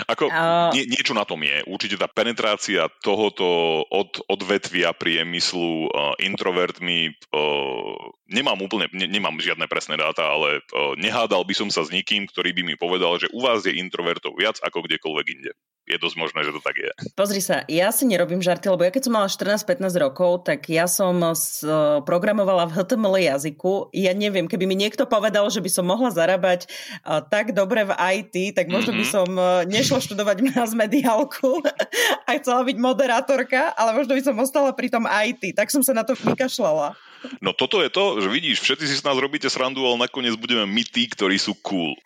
[0.06, 0.70] Ako, uh...
[0.76, 1.64] nie, niečo na tom je.
[1.66, 7.96] Určite tá penetrácia tohoto od, odvetvia priemyslu uh, introvertmi, uh,
[8.30, 12.30] nemám úplne, ne, nemám žiadne presné dáta, ale uh, nehádal by som sa s nikým,
[12.30, 15.50] ktorý by mi povedal, že u vás je introvertov viac ako kdekoľvek inde
[15.88, 16.92] je dosť možné, že to tak je.
[17.16, 20.85] Pozri sa, ja si nerobím žarty, lebo ja keď som mala 14-15 rokov, tak ja
[20.85, 21.35] som uh,
[22.05, 23.90] programovala v HTML jazyku.
[23.96, 26.68] Ja neviem, keby mi niekto povedal, že by som mohla zarábať
[27.03, 29.01] uh, tak dobre v IT, tak možno mm-hmm.
[29.01, 29.14] by mhm.
[29.16, 31.64] som uh, nešla študovať nás mediálku
[32.29, 35.57] a chcela byť moderátorka, ale možno by som ostala pri tom IT.
[35.57, 36.94] Tak som sa na to vykašľala.
[37.42, 40.66] No toto je to, že vidíš, všetci si s nás robíte srandu, ale nakoniec budeme
[40.66, 41.98] my tí, ktorí sú cool.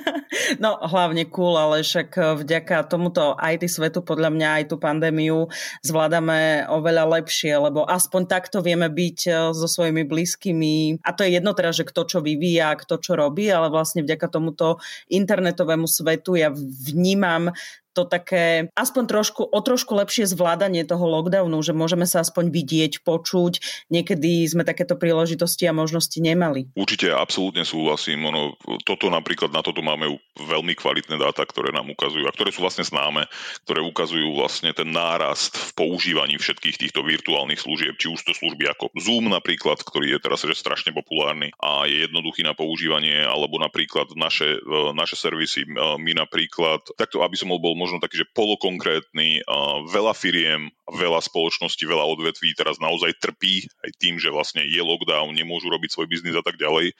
[0.64, 5.46] no hlavne cool, ale však eh, vďaka tomuto IT svetu podľa mňa aj tú pandémiu
[5.82, 11.02] zvládame oveľa lepšie, lebo aspoň takto vieme byť eh, so svojimi blízkymi.
[11.06, 14.26] A to je jedno teraz, že kto čo vyvíja, kto čo robí, ale vlastne vďaka
[14.30, 17.54] tomuto internetovému svetu ja vnímam
[17.96, 23.00] to také aspoň trošku, o trošku lepšie zvládanie toho lockdownu, že môžeme sa aspoň vidieť,
[23.00, 23.88] počuť.
[23.88, 26.68] Niekedy sme takéto príležitosti a možnosti nemali.
[26.76, 28.28] Určite, absolútne súhlasím.
[28.28, 32.60] Ono, toto napríklad, na toto máme veľmi kvalitné dáta, ktoré nám ukazujú a ktoré sú
[32.60, 33.24] vlastne známe,
[33.64, 38.68] ktoré ukazujú vlastne ten nárast v používaní všetkých týchto virtuálnych služieb, či už to služby
[38.68, 43.56] ako Zoom napríklad, ktorý je teraz že strašne populárny a je jednoduchý na používanie, alebo
[43.56, 48.32] napríklad naše, e, naše servisy, e, my napríklad, takto aby som bol možno taký, že
[48.34, 49.46] polokonkrétny.
[49.94, 55.30] Veľa firiem, veľa spoločností, veľa odvetví teraz naozaj trpí aj tým, že vlastne je lockdown,
[55.30, 56.90] nemôžu robiť svoj biznis a tak ďalej.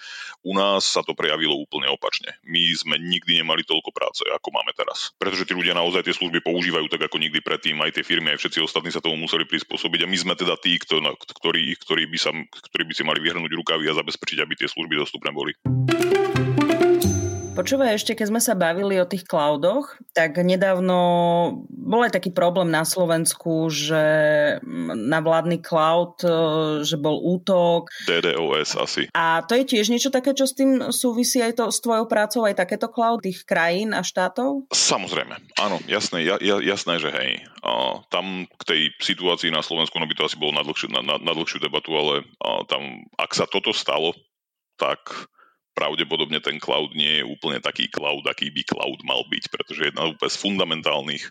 [0.47, 2.39] U nás sa to prejavilo úplne opačne.
[2.47, 5.11] My sme nikdy nemali toľko práce, ako máme teraz.
[5.19, 8.47] Pretože tí ľudia naozaj tie služby používajú tak ako nikdy predtým, aj tie firmy, aj
[8.47, 12.31] všetci ostatní sa tomu museli prispôsobiť a my sme teda tí, ktorí, ktorí, by, sa,
[12.71, 15.51] ktorí by si mali vyhrnúť rukavy a zabezpečiť, aby tie služby dostupné boli.
[17.57, 21.01] Počúvaj, ešte keď sme sa bavili o tých cloudoch, tak nedávno
[21.73, 24.05] bol aj taký problém na Slovensku, že
[24.93, 26.29] na vládny cloud, e,
[26.85, 27.89] že bol útok.
[28.05, 29.09] DDoS asi.
[29.17, 32.45] A to je tiež niečo také, čo s tým súvisí aj to s tvojou prácou,
[32.45, 34.69] aj takéto cloud tých krajín a štátov?
[34.77, 37.41] Samozrejme, áno, jasné, ja, ja, jasné, že hej.
[37.65, 41.01] A tam k tej situácii na Slovensku, no by to asi bolo na dlhšiu, na,
[41.01, 44.13] na, na dlhšiu debatu, ale a tam, ak sa toto stalo,
[44.77, 45.33] tak
[45.77, 50.17] pravdepodobne ten cloud nie je úplne taký cloud, aký by cloud mal byť, pretože jedna
[50.17, 51.29] z fundamentálnych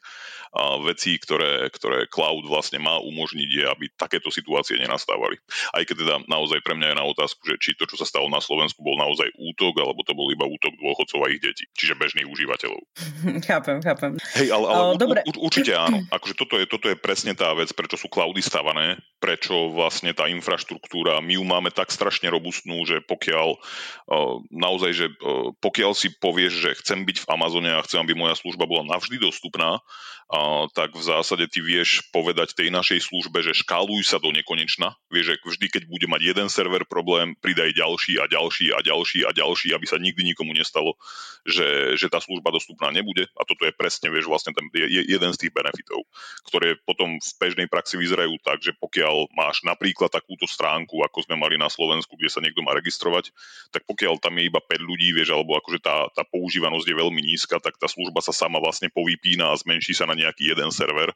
[0.88, 5.36] vecí, ktoré, ktoré cloud vlastne má umožniť, je, aby takéto situácie nenastávali.
[5.76, 8.32] Aj keď teda naozaj pre mňa je na otázku, že či to, čo sa stalo
[8.32, 12.00] na Slovensku, bol naozaj útok, alebo to bol iba útok dôchodcov a ich detí, čiže
[12.00, 12.82] bežných užívateľov.
[13.50, 14.12] chápem, chápem.
[14.40, 15.20] Hej, ale, ale o, dobre.
[15.28, 16.00] U, určite áno.
[16.16, 20.32] Akože toto je, toto je presne tá vec, prečo sú cloudy stavané, prečo vlastne tá
[20.32, 23.60] infraštruktúra, my ju máme tak strašne robustnú, že pokiaľ
[24.54, 25.08] naozaj, že
[25.60, 29.18] pokiaľ si povieš, že chcem byť v Amazone a chcem, aby moja služba bola navždy
[29.18, 29.82] dostupná,
[30.72, 34.98] tak v zásade ty vieš povedať tej našej službe, že škáluj sa do nekonečna.
[35.08, 39.20] Vieš, že vždy, keď bude mať jeden server problém, pridaj ďalší a ďalší a ďalší
[39.24, 40.98] a ďalší, aby sa nikdy nikomu nestalo,
[41.46, 43.30] že, že tá služba dostupná nebude.
[43.38, 46.04] A toto je presne, vieš, vlastne ten, je, jeden z tých benefitov,
[46.50, 51.40] ktoré potom v bežnej praxi vyzerajú tak, že pokiaľ máš napríklad takúto stránku, ako sme
[51.40, 53.32] mali na Slovensku, kde sa niekto má registrovať,
[53.72, 57.22] tak pokiaľ tam je iba 5 ľudí, vieš, alebo akože tá, tá používanosť je veľmi
[57.24, 61.12] nízka, tak tá služba sa sama vlastne povypína a zmenší sa na nejaký jeden server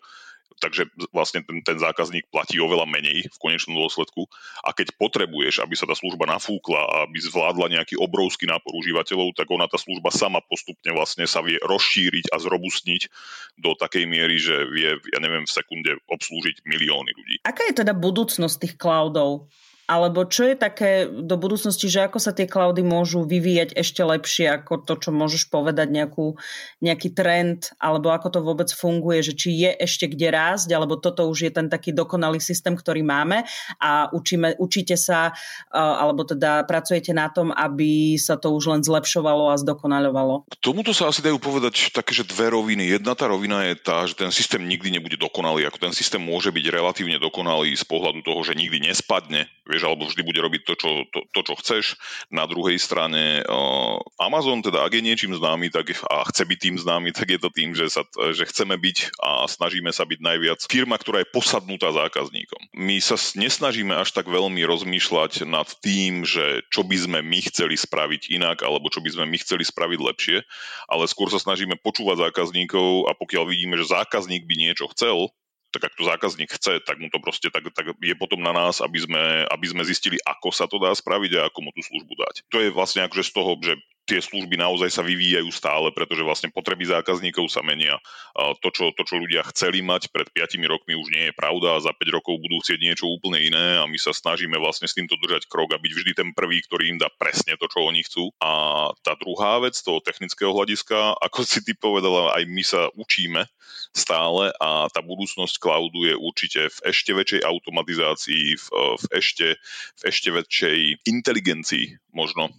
[0.60, 4.28] takže vlastne ten, ten zákazník platí oveľa menej v konečnom dôsledku.
[4.62, 9.34] A keď potrebuješ, aby sa tá služba nafúkla a aby zvládla nejaký obrovský nápor užívateľov,
[9.34, 13.02] tak ona tá služba sama postupne vlastne sa vie rozšíriť a zrobustniť
[13.58, 17.36] do takej miery, že vie, ja neviem, v sekunde obslúžiť milióny ľudí.
[17.48, 19.48] Aká je teda budúcnosť tých cloudov?
[19.90, 24.46] Alebo čo je také do budúcnosti, že ako sa tie cloudy môžu vyvíjať ešte lepšie
[24.62, 26.38] ako to, čo môžeš povedať, nejakú,
[26.86, 31.26] nejaký trend, alebo ako to vôbec funguje, že či je ešte kde rásť, alebo toto
[31.26, 33.50] už je ten taký dokonalý systém, ktorý máme
[33.82, 35.34] a učíme, učíte sa,
[35.74, 40.54] alebo teda pracujete na tom, aby sa to už len zlepšovalo a zdokonaľovalo.
[40.54, 42.94] K tomuto sa asi dajú povedať také, že dve roviny.
[42.94, 46.54] Jedna tá rovina je tá, že ten systém nikdy nebude dokonalý, ako ten systém môže
[46.54, 50.74] byť relatívne dokonalý z pohľadu toho, že nikdy nespadne, vieš, alebo vždy bude robiť to,
[50.80, 51.86] čo, to, to, čo chceš.
[52.34, 53.44] Na druhej strane
[54.20, 57.50] Amazon, teda ak je niečím známy tak, a chce byť tým známy, tak je to
[57.54, 58.04] tým, že, sa,
[58.34, 62.74] že chceme byť a snažíme sa byť najviac firma, ktorá je posadnutá zákazníkom.
[62.76, 67.76] My sa nesnažíme až tak veľmi rozmýšľať nad tým, že čo by sme my chceli
[67.76, 70.38] spraviť inak, alebo čo by sme my chceli spraviť lepšie,
[70.90, 75.32] ale skôr sa snažíme počúvať zákazníkov a pokiaľ vidíme, že zákazník by niečo chcel,
[75.70, 78.82] tak ak to zákazník chce, tak mu to proste tak, tak je potom na nás,
[78.82, 82.14] aby sme, aby sme zistili, ako sa to dá spraviť a ako mu tú službu
[82.18, 82.36] dať.
[82.50, 83.74] To je vlastne akože z toho, že
[84.10, 88.02] tie služby naozaj sa vyvíjajú stále, pretože vlastne potreby zákazníkov sa menia.
[88.34, 91.84] To čo, to, čo ľudia chceli mať pred 5 rokmi, už nie je pravda a
[91.86, 95.14] za 5 rokov budú chcieť niečo úplne iné a my sa snažíme vlastne s týmto
[95.22, 98.34] držať krok a byť vždy ten prvý, ktorý im dá presne to, čo oni chcú.
[98.42, 98.52] A
[99.06, 103.46] tá druhá vec, toho technického hľadiska, ako si ty povedala, aj my sa učíme
[103.94, 108.66] stále a tá budúcnosť cloudu je určite v ešte väčšej automatizácii, v,
[108.98, 109.48] v, ešte,
[109.98, 110.80] v ešte väčšej
[111.10, 112.50] inteligencii možno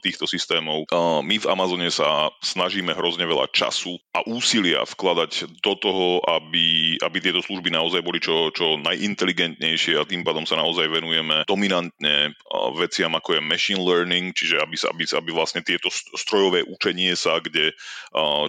[0.00, 0.86] týchto systémov.
[1.26, 7.18] My v Amazone sa snažíme hrozne veľa času a úsilia vkladať do toho, aby, aby
[7.18, 12.34] tieto služby naozaj boli čo, čo najinteligentnejšie a tým pádom sa naozaj venujeme dominantne
[12.78, 17.72] veciam ako je machine learning, čiže aby, aby, aby vlastne tieto strojové učenie sa, kde,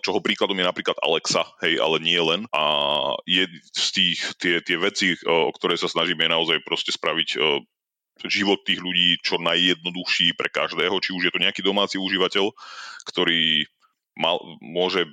[0.03, 2.45] čoho príkladom je napríklad Alexa, hej, ale nie len.
[2.55, 2.63] A
[3.27, 7.29] je z tých, tie, tie veci, o ktoré sa snažíme naozaj proste spraviť
[8.29, 12.53] život tých ľudí čo najjednoduchší pre každého, či už je to nejaký domáci užívateľ,
[13.09, 13.65] ktorý
[14.15, 15.09] mal, môže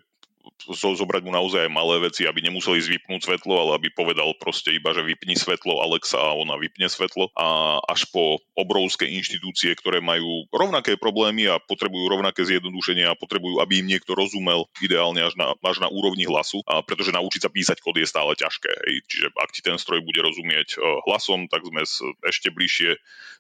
[0.71, 4.93] zobrať mu naozaj aj malé veci, aby nemuseli zvipnúť svetlo, ale aby povedal proste iba,
[4.93, 7.33] že vypni svetlo Alexa a ona vypne svetlo.
[7.35, 13.59] A až po obrovské inštitúcie, ktoré majú rovnaké problémy a potrebujú rovnaké zjednodušenia a potrebujú,
[13.65, 17.51] aby im niekto rozumel, ideálne až na, až na úrovni hlasu, a pretože naučiť sa
[17.51, 18.71] písať kód je stále ťažké.
[18.87, 18.95] Hej.
[19.09, 20.79] Čiže ak ti ten stroj bude rozumieť e,
[21.09, 21.83] hlasom, tak sme
[22.29, 22.97] ešte bližšie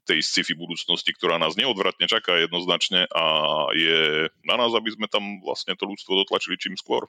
[0.09, 3.24] tej sci-fi budúcnosti, ktorá nás neodvratne čaká jednoznačne a
[3.76, 7.07] je na nás, aby sme tam vlastne to ľudstvo dotlačili čím skôr skôr.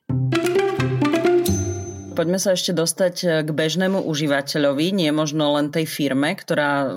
[2.11, 6.93] Poďme sa ešte dostať eh, k bežnému užívateľovi, nie možno len tej firme, ktorá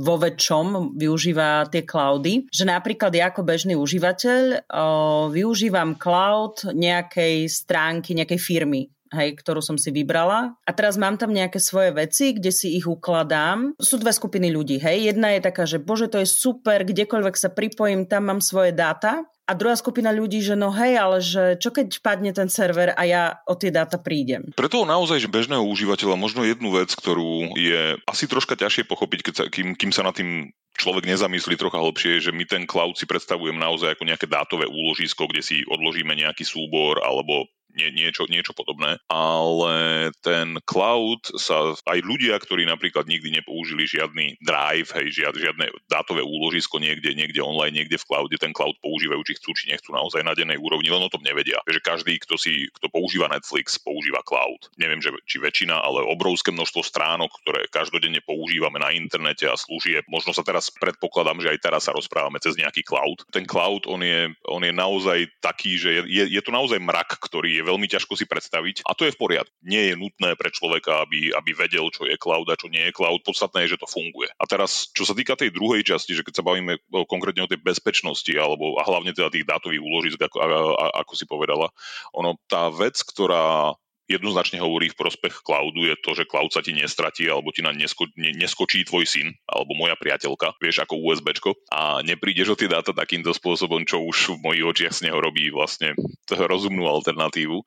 [0.00, 2.46] vo väčšom využíva tie cloudy.
[2.54, 4.86] Že napríklad ja ako bežný užívateľ o,
[5.28, 10.54] využívam cloud nejakej stránky, nejakej firmy hej, ktorú som si vybrala.
[10.62, 13.74] A teraz mám tam nejaké svoje veci, kde si ich ukladám.
[13.76, 15.10] Sú dve skupiny ľudí, hej.
[15.10, 19.26] Jedna je taká, že bože, to je super, kdekoľvek sa pripojím, tam mám svoje dáta.
[19.50, 23.02] A druhá skupina ľudí, že no hej, ale že čo keď padne ten server a
[23.02, 24.54] ja o tie dáta prídem?
[24.54, 29.20] Pre toho naozaj že bežného užívateľa možno jednu vec, ktorú je asi troška ťažšie pochopiť,
[29.26, 32.94] keď sa, kým, kým sa na tým človek nezamyslí trocha hlbšie, že my ten cloud
[32.94, 38.26] si predstavujem naozaj ako nejaké dátové úložisko, kde si odložíme nejaký súbor alebo nie, niečo,
[38.26, 39.74] niečo podobné, ale
[40.22, 46.22] ten cloud sa, aj ľudia, ktorí napríklad nikdy nepoužili žiadny drive, hej, žiad, žiadne dátové
[46.22, 50.22] úložisko niekde, niekde online, niekde v cloude, ten cloud používajú, či chcú, či nechcú naozaj
[50.26, 51.62] na dennej úrovni, len o tom nevedia.
[51.66, 54.70] Že každý, kto, si, kto používa Netflix, používa cloud.
[54.76, 60.06] Neviem, že, či väčšina, ale obrovské množstvo stránok, ktoré každodenne používame na internete a služieb.
[60.10, 63.22] Možno sa teraz predpokladám, že aj teraz sa rozprávame cez nejaký cloud.
[63.30, 67.59] Ten cloud, on je, on je naozaj taký, že je, je to naozaj mrak, ktorý
[67.59, 69.54] je veľmi ťažko si predstaviť a to je v poriadku.
[69.64, 72.96] Nie je nutné pre človeka, aby, aby vedel, čo je cloud a čo nie je
[72.96, 73.22] cloud.
[73.22, 74.30] Podstatné je, že to funguje.
[74.36, 77.60] A teraz, čo sa týka tej druhej časti, že keď sa bavíme konkrétne o tej
[77.60, 81.68] bezpečnosti alebo a hlavne teda tých dátových úložisk, ako, a, a, ako si povedala,
[82.16, 83.76] ono, tá vec, ktorá
[84.10, 87.70] jednoznačne hovorí v prospech cloudu, je to, že cloud sa ti nestratí alebo ti na
[87.70, 92.66] nesko, ne, neskočí tvoj syn alebo moja priateľka, vieš, ako USBčko a neprídeš o tie
[92.66, 95.94] dáta takýmto spôsobom, čo už v mojich očiach z neho robí vlastne
[96.26, 97.62] rozumnú alternatívu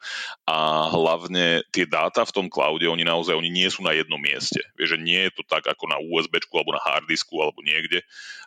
[0.48, 4.60] a hlavne tie dáta v tom cloude, oni naozaj oni nie sú na jednom mieste.
[4.76, 8.04] Vieš, že nie je to tak ako na USBčku alebo na harddisku alebo niekde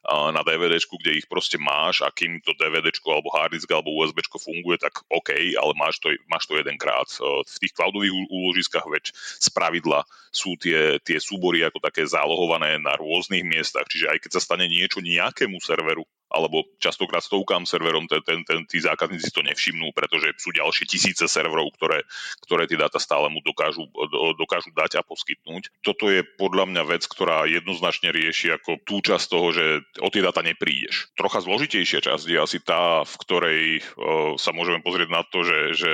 [0.07, 4.79] na DVDčku, kde ich proste máš a kým to DVDčko alebo harddisk alebo USBčko funguje,
[4.79, 7.09] tak OK, ale máš to, máš to jedenkrát.
[7.45, 10.03] V tých cloudových úložiskách veď z pravidla
[10.34, 14.66] sú tie, tie súbory ako také zálohované na rôznych miestach, čiže aj keď sa stane
[14.66, 20.35] niečo nejakému serveru, alebo častokrát stovkám serverom, ten, ten, ten, tí zákazníci to nevšimnú, pretože
[20.43, 22.03] sú ďalšie tisíce serverov, ktoré,
[22.43, 23.87] ktoré tie dáta stále mu dokážu,
[24.35, 25.70] dokážu dať a poskytnúť.
[25.87, 29.64] Toto je podľa mňa vec, ktorá jednoznačne rieši ako tú časť toho, že
[30.03, 31.14] o tie dáta neprídeš.
[31.14, 33.62] Trocha zložitejšia časť je asi tá, v ktorej
[33.95, 35.93] o, sa môžeme pozrieť na to, že, že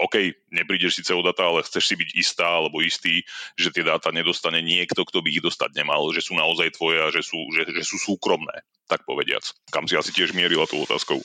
[0.00, 3.20] OK, neprídeš síce o data, ale chceš si byť istá alebo istý,
[3.60, 7.08] že tie dáta nedostane niekto, kto by ich dostať nemal, že sú naozaj tvoje a
[7.12, 9.44] že sú, že, že sú súkromné, tak povediac
[9.74, 11.18] kam si asi tiež mierila tú otázkou.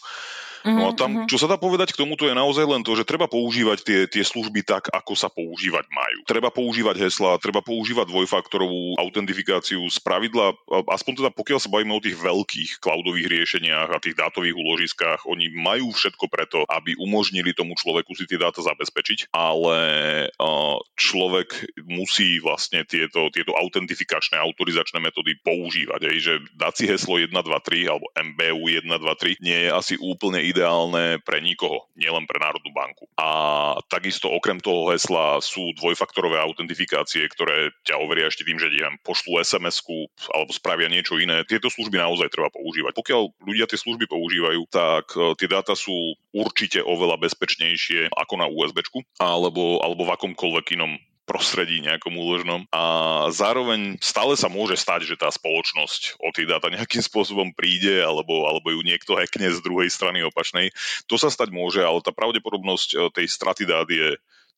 [0.68, 1.28] No a tam, mhm.
[1.32, 4.24] čo sa dá povedať k tomuto je naozaj len to, že treba používať tie, tie
[4.24, 6.20] služby tak, ako sa používať majú.
[6.28, 10.56] Treba používať hesla, treba používať dvojfaktorovú autentifikáciu z pravidla,
[10.92, 15.52] aspoň teda pokiaľ sa bavíme o tých veľkých cloudových riešeniach a tých dátových úložiskách, oni
[15.56, 19.80] majú všetko preto, aby umožnili tomu človeku si tie dáta zabezpečiť, ale
[21.00, 26.02] človek musí vlastne tieto, tieto autentifikačné, autorizačné metódy používať.
[26.04, 29.70] Aj, že dať si heslo 1, 2, 3 alebo MBU 1, 2, 3 nie je
[29.70, 33.06] asi úplne ideálne pre nikoho, nielen pre Národnú banku.
[33.16, 33.30] A
[33.88, 39.40] takisto okrem toho hesla sú dvojfaktorové autentifikácie, ktoré ťa overia ešte tým, že neviem, pošlu
[39.42, 41.46] SMS-ku alebo spravia niečo iné.
[41.46, 42.94] Tieto služby naozaj treba používať.
[42.98, 48.48] Pokiaľ ľudia tie služby používajú, tak e, tie dáta sú určite oveľa bezpečnejšie ako na
[48.50, 48.82] USB
[49.20, 50.96] alebo, alebo v akomkoľvek inom
[51.30, 52.84] prostredí nejakom úložnom a
[53.30, 58.50] zároveň stále sa môže stať, že tá spoločnosť o tie dáta nejakým spôsobom príde alebo,
[58.50, 60.74] alebo ju niekto hackne z druhej strany opačnej.
[61.06, 64.18] To sa stať môže, ale tá pravdepodobnosť eh, tej straty dát je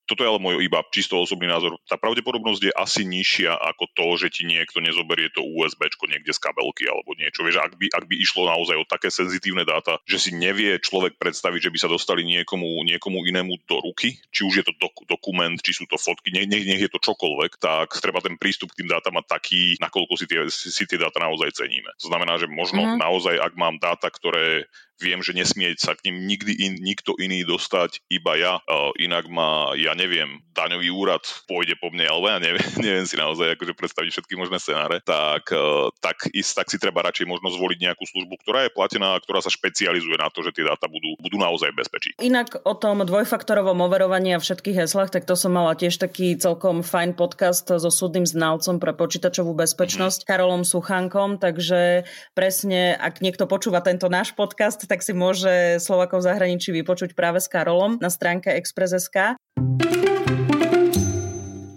[0.09, 1.77] toto je ale môj iba čisto osobný názor.
[1.87, 6.43] Tá pravdepodobnosť je asi nižšia ako to, že ti niekto nezoberie to USB niekde z
[6.43, 7.47] kabelky alebo niečo.
[7.47, 11.15] Vieš, ak by, ak by išlo naozaj o také senzitívne dáta, že si nevie človek
[11.15, 15.07] predstaviť, že by sa dostali niekomu, niekomu inému do ruky, či už je to dok-
[15.07, 18.75] dokument, či sú to fotky, nech, nech, nech je to čokoľvek, tak treba ten prístup
[18.75, 21.95] k tým dátam mať taký, nakoľko si tie, si, si tie dáta naozaj ceníme.
[22.03, 22.99] To znamená, že možno mm-hmm.
[22.99, 24.67] naozaj, ak mám dáta, ktoré
[25.01, 28.53] viem, že nesmie sa k ním nikdy in, nikto iný dostať, iba ja.
[28.69, 33.17] Uh, inak ma, ja neviem, daňový úrad pôjde po mne, alebo ja neviem, neviem si
[33.17, 37.49] naozaj akože predstaviť všetky možné scenáre, tak, uh, tak, ist, tak si treba radšej možno
[37.49, 40.85] zvoliť nejakú službu, ktorá je platená a ktorá sa špecializuje na to, že tie dáta
[40.85, 42.21] budú, budú naozaj bezpečiť.
[42.21, 46.85] Inak o tom dvojfaktorovom overovaní a všetkých heslách, tak to som mala tiež taký celkom
[46.85, 50.27] fajn podcast so súdnym znalcom pre počítačovú bezpečnosť, mm.
[50.27, 56.27] Karolom Suchánkom, takže presne, ak niekto počúva tento náš podcast, tak si môže Slovakov v
[56.27, 59.39] zahraničí vypočuť práve s Karolom na stránke Express.sk.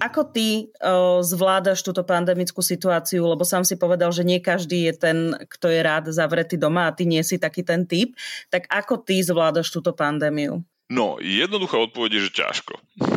[0.03, 4.95] Ako ty o, zvládaš túto pandemickú situáciu, lebo sám si povedal, že nie každý je
[4.99, 8.19] ten, kto je rád zavretý doma a ty nie si taký ten typ,
[8.51, 10.67] tak ako ty zvládaš túto pandémiu?
[10.91, 12.75] No, jednoduchá odpoveď je, že ťažko.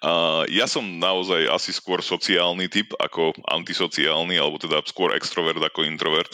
[0.00, 5.86] Uh, ja som naozaj asi skôr sociálny typ ako antisociálny, alebo teda skôr extrovert ako
[5.86, 6.32] introvert.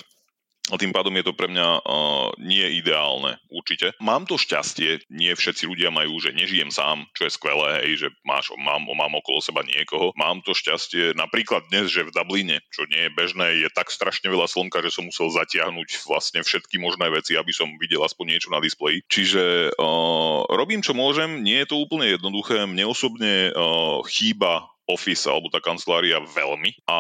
[0.71, 3.95] A tým pádom je to pre mňa uh, nie ideálne, určite.
[4.03, 8.09] Mám to šťastie, nie všetci ľudia majú, že nežijem sám, čo je skvelé, hej, že
[8.27, 10.11] máš, mám, mám okolo seba niekoho.
[10.19, 14.27] Mám to šťastie napríklad dnes, že v Dubline, čo nie je bežné, je tak strašne
[14.27, 18.51] veľa slnka, že som musel zatiahnuť vlastne všetky možné veci, aby som videl aspoň niečo
[18.51, 19.07] na displeji.
[19.07, 22.67] Čiže uh, robím, čo môžem, nie je to úplne jednoduché.
[22.67, 26.87] Mne osobne uh, chýba office alebo tá kancelária veľmi.
[26.87, 26.99] A,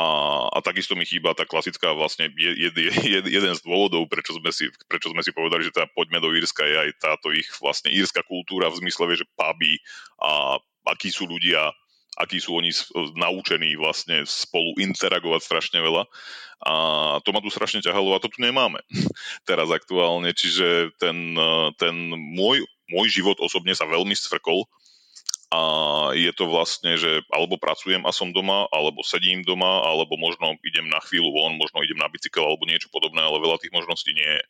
[0.51, 4.66] a takisto mi chýba tá klasická vlastne jed, jed, jeden z dôvodov, prečo sme, si,
[4.91, 8.26] prečo sme si povedali, že teda poďme do Írska je aj táto ich vlastne írska
[8.26, 9.78] kultúra v zmysle, že puby
[10.18, 10.59] a
[10.91, 11.70] akí sú ľudia
[12.16, 12.72] akí sú oni
[13.12, 16.09] naučení vlastne spolu interagovať strašne veľa.
[16.64, 16.72] A
[17.20, 18.80] to ma tu strašne ťahalo a to tu nemáme
[19.49, 21.37] teraz aktuálne, čiže ten,
[21.76, 24.64] ten môj, môj život osobne sa veľmi stvrkol
[25.47, 25.61] a
[26.11, 30.90] je to vlastne, že alebo pracujem a som doma, alebo sedím doma, alebo možno idem
[30.90, 34.26] na chvíľu von, možno idem na bicykel alebo niečo podobné, ale veľa tých možností nie
[34.26, 34.44] je.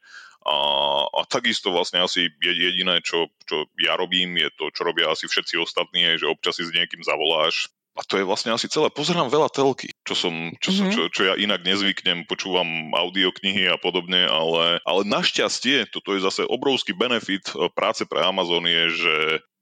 [0.46, 0.56] A,
[1.04, 5.60] a takisto vlastne asi jediné, čo, čo ja robím, je to, čo robia asi všetci
[5.60, 8.92] ostatní, je, že občas si s niekým zavoláš, a to je vlastne asi celé.
[8.92, 10.92] Pozerám veľa telky, čo, som, čo, mm-hmm.
[10.92, 16.44] čo, čo ja inak nezvyknem, počúvam audioknihy a podobne, ale, ale našťastie, toto je zase
[16.44, 19.14] obrovský benefit e, práce pre Amazon je, že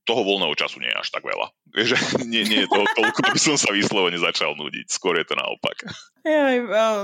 [0.05, 1.49] toho voľného času nie je až tak veľa.
[1.75, 1.97] Vieš,
[2.33, 4.87] nie, nie je toho toľko, aby som sa vyslovene začal nudiť.
[4.89, 5.89] Skôr je to naopak.
[6.25, 6.57] Jaj,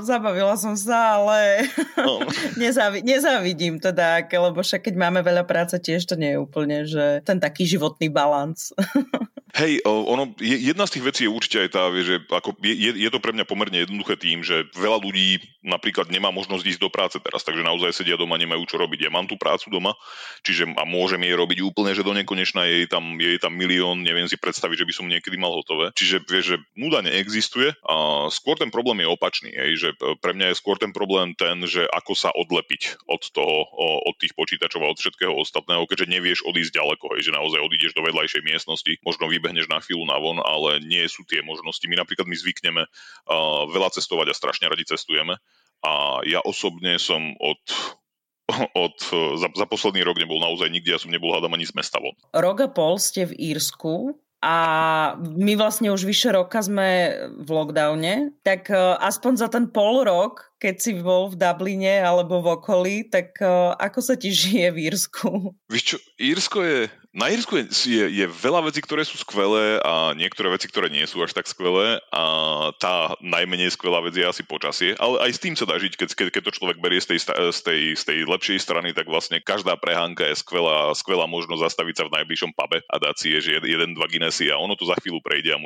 [0.05, 2.25] zabavila som sa, ale no.
[2.63, 6.85] nezavi- nezavidím to tak, lebo však keď máme veľa práce, tiež to nie je úplne,
[6.89, 8.71] že ten taký životný balans.
[9.51, 13.19] Hej, ono, jedna z tých vecí je určite aj tá, že ako je, je to
[13.19, 17.43] pre mňa pomerne jednoduché tým, že veľa ľudí napríklad nemá možnosť ísť do práce teraz,
[17.43, 19.09] takže naozaj sedia doma, nemajú čo robiť.
[19.09, 19.99] Ja mám tú prácu doma,
[20.47, 24.31] čiže a môžem jej robiť úplne, že do nekonečna je tam, je tam milión, neviem
[24.31, 25.91] si predstaviť, že by som niekedy mal hotové.
[25.99, 29.89] Čiže vieš, že nuda neexistuje a skôr ten problém je opačný, hej, že
[30.23, 33.67] pre mňa je skôr ten problém ten, že ako sa odlepiť od toho,
[34.07, 37.93] od tých počítačov a od všetkého ostatného, keďže nevieš odísť ďaleko, hej, že naozaj odídeš
[37.99, 41.83] do vedľajšej miestnosti, možno vybehneš na chvíľu na von, ale nie sú tie možnosti.
[41.89, 45.41] My napríklad my zvykneme uh, veľa cestovať a strašne radi cestujeme.
[45.81, 47.59] A ja osobne som od
[48.85, 48.99] od,
[49.39, 52.13] za, za posledný rok nebol naozaj nikde, ja som nebol hádam ani z mesta von.
[52.35, 54.57] Rok a pol ste v Írsku a
[55.23, 58.67] my vlastne už vyše roka sme v lockdowne, tak
[58.99, 63.73] aspoň za ten pol rok keď si bol v Dubline alebo v okolí, tak uh,
[63.81, 65.57] ako sa ti žije v Írsku?
[65.73, 70.15] Víš čo, Írsko je, na Írsku je, je, je veľa vecí, ktoré sú skvelé a
[70.15, 71.99] niektoré veci, ktoré nie sú až tak skvelé.
[72.15, 72.23] A
[72.79, 76.09] tá najmenej skvelá vec je asi počasie, ale aj s tým sa dá žiť, keď,
[76.15, 77.19] keď, keď to človek berie z tej,
[77.51, 81.95] z, tej, z tej lepšej strany, tak vlastne každá prehánka je skvelá, skvelá možnosť zastaviť
[81.99, 84.95] sa v najbližšom pube a dať si že jeden, dva Guinnessy a ono to za
[85.03, 85.59] chvíľu prejde a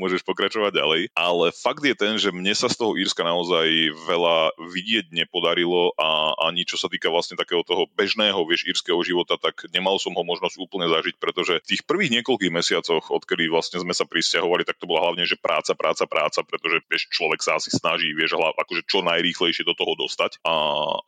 [0.00, 1.02] môžeš pokračovať ďalej.
[1.12, 3.68] Ale fakt je ten, že mne sa z toho Írska naozaj
[4.08, 9.36] veľa vidieť nepodarilo a ani čo sa týka vlastne takého toho bežného, vieš, írskeho života,
[9.36, 13.82] tak nemal som ho možnosť úplne zažiť, pretože v tých prvých niekoľkých mesiacoch, odkedy vlastne
[13.82, 17.58] sme sa prisťahovali, tak to bola hlavne, že práca, práca, práca, pretože vieš, človek sa
[17.58, 20.38] asi snaží, vieš, akože čo najrýchlejšie do toho dostať.
[20.46, 20.54] A,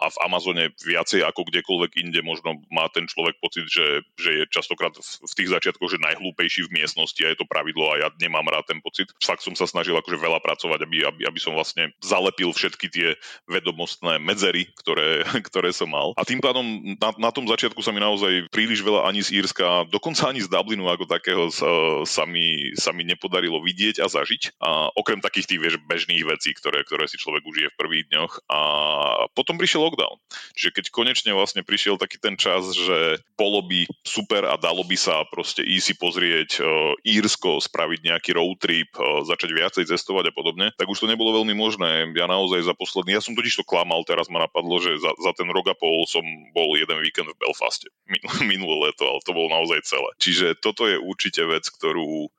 [0.03, 4.45] a v Amazone viacej ako kdekoľvek inde možno má ten človek pocit, že, že je
[4.51, 8.09] častokrát v, v tých začiatkoch, že najhlúpejší v miestnosti a je to pravidlo a ja
[8.19, 9.15] nemám rád ten pocit.
[9.23, 13.09] Fakt som sa snažil akože veľa pracovať, aby, aby, aby som vlastne zalepil všetky tie
[13.47, 16.17] vedomostné medzery, ktoré, ktoré som mal.
[16.19, 16.65] A tým pádom
[16.99, 20.49] na, na tom začiatku sa mi naozaj príliš veľa ani z Írska, dokonca ani z
[20.49, 21.69] Dublinu ako takého sa,
[22.09, 24.57] sa, mi, sa mi nepodarilo vidieť a zažiť.
[24.65, 28.33] A okrem takých tých vieš, bežných vecí, ktoré, ktoré si človek užije v prvých dňoch.
[28.49, 28.61] A
[29.37, 30.17] potom prišiel lockdown.
[30.57, 34.97] Čiže keď konečne vlastne prišiel taký ten čas, že bolo by super a dalo by
[34.97, 40.33] sa proste ísť si pozrieť uh, Írsko, spraviť nejaký road trip, uh, začať viacej cestovať
[40.33, 42.09] a podobne, tak už to nebolo veľmi možné.
[42.17, 45.37] Ja naozaj za posledný, ja som totiž to klamal, teraz ma napadlo, že za, za
[45.37, 46.25] ten rok a pol som
[46.57, 47.93] bol jeden víkend v Belfaste
[48.51, 50.11] minulé leto, ale to bolo naozaj celé.
[50.23, 52.31] Čiže toto je určite vec, ktorú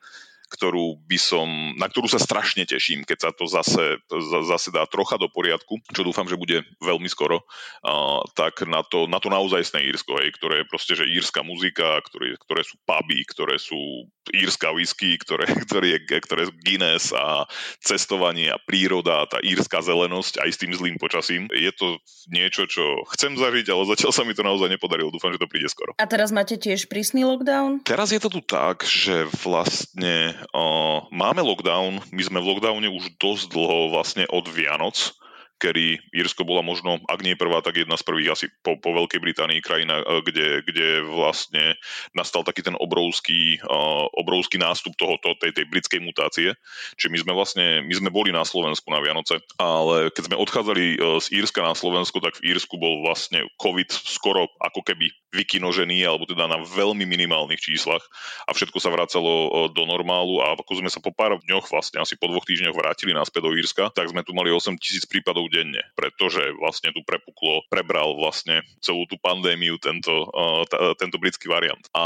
[0.54, 1.50] ktorú by som,
[1.82, 3.98] na ktorú sa strašne teším, keď sa to zase,
[4.46, 9.10] zase dá trocha do poriadku, čo dúfam, že bude veľmi skoro, uh, tak na to,
[9.10, 13.26] na to naozajstné Írsko, hej, ktoré je proste, že írska muzika, ktoré, ktoré sú puby,
[13.26, 17.50] ktoré sú írska whisky, ktoré, ktoré, je, ktoré sú Guinness a
[17.84, 21.50] cestovanie a príroda, tá írska zelenosť aj s tým zlým počasím.
[21.52, 21.98] Je to
[22.30, 25.12] niečo, čo chcem zažiť, ale zatiaľ sa mi to naozaj nepodarilo.
[25.12, 25.96] Dúfam, že to príde skoro.
[25.98, 27.84] A teraz máte tiež prísny lockdown?
[27.84, 30.38] Teraz je to tu tak, že vlastne
[31.14, 35.16] máme lockdown, my sme v lockdowne už dosť dlho vlastne od Vianoc,
[35.64, 39.24] kedy Írsko bola možno, ak nie prvá, tak jedna z prvých asi po, po Veľkej
[39.24, 41.80] Británii krajina, e, kde, kde vlastne
[42.12, 46.52] nastal taký ten obrovský, uh, obrovský nástup tohoto, tej, tej britskej mutácie.
[47.00, 50.86] Čiže my sme vlastne, my sme boli na Slovensku na Vianoce, ale keď sme odchádzali
[50.94, 56.04] e, z Írska na Slovensko, tak v Írsku bol vlastne COVID skoro ako keby vykinožený,
[56.04, 58.04] alebo teda na veľmi minimálnych číslach
[58.46, 62.14] a všetko sa vracalo do normálu a ako sme sa po pár dňoch, vlastne asi
[62.20, 65.86] po dvoch týždňoch vrátili naspäť do Írska, tak sme tu mali 8 tisíc prípadov denne,
[65.94, 71.86] pretože vlastne tu prepuklo, prebral vlastne celú tú pandémiu tento, uh, t- tento britský variant.
[71.94, 72.04] A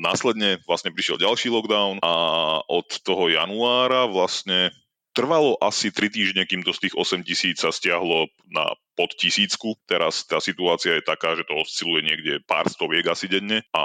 [0.00, 2.14] následne vlastne prišiel ďalší lockdown a
[2.64, 4.72] od toho januára vlastne
[5.18, 9.74] Trvalo asi 3 týždne, kým to z tých 8 tisíc sa stiahlo na pod tisícku.
[9.82, 13.82] Teraz tá situácia je taká, že to osciluje niekde pár stoviek asi denne a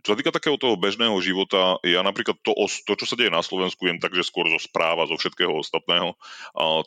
[0.00, 2.56] čo sa týka takého toho bežného života, ja napríklad to,
[2.88, 6.16] to čo sa deje na Slovensku, jem tak, že skôr zo správa, zo všetkého ostatného.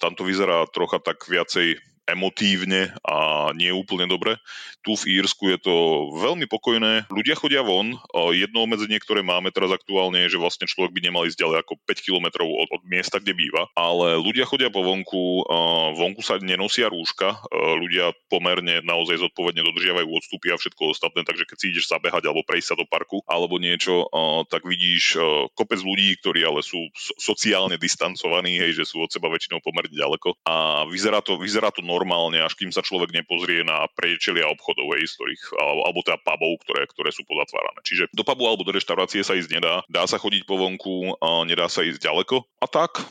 [0.01, 1.77] Tam to vyzerá trocha tak viacej
[2.07, 4.37] emotívne a nie úplne dobre.
[4.83, 5.75] Tu v Írsku je to
[6.19, 7.07] veľmi pokojné.
[7.07, 7.95] Ľudia chodia von.
[8.35, 11.73] Jedno obmedzenie, ktoré máme teraz aktuálne je, že vlastne človek by nemal ísť ďalej ako
[11.87, 13.71] 5 km od, od miesta, kde býva.
[13.79, 15.47] Ale ľudia chodia po vonku,
[15.95, 17.39] vonku sa nenosia rúška.
[17.53, 22.43] Ľudia pomerne naozaj zodpovedne dodržiavajú odstupy a všetko ostatné, takže keď si ideš zabehať alebo
[22.43, 24.11] prejsť sa do parku alebo niečo,
[24.51, 25.15] tak vidíš
[25.55, 30.35] kopec ľudí, ktorí ale sú sociálne distancovaní, hej, že sú od seba väčšinou pomerne ďaleko.
[30.43, 35.05] A vyzerá to, vyzerá to normálne, až kým sa človek nepozrie na priečelia obchodov, hej,
[35.05, 37.79] z ktorých, alebo teda pubov, ktoré, ktoré sú pozatvárané.
[37.85, 41.69] Čiže do pubu alebo do reštaurácie sa ísť nedá, dá sa chodiť po vonku, nedá
[41.69, 43.05] sa ísť ďaleko a tak.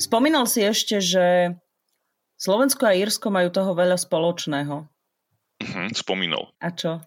[0.00, 1.56] Spomínal si ešte, že
[2.40, 4.88] Slovensko a Írsko majú toho veľa spoločného.
[5.60, 6.52] Mhm, spomínal.
[6.64, 7.00] A čo?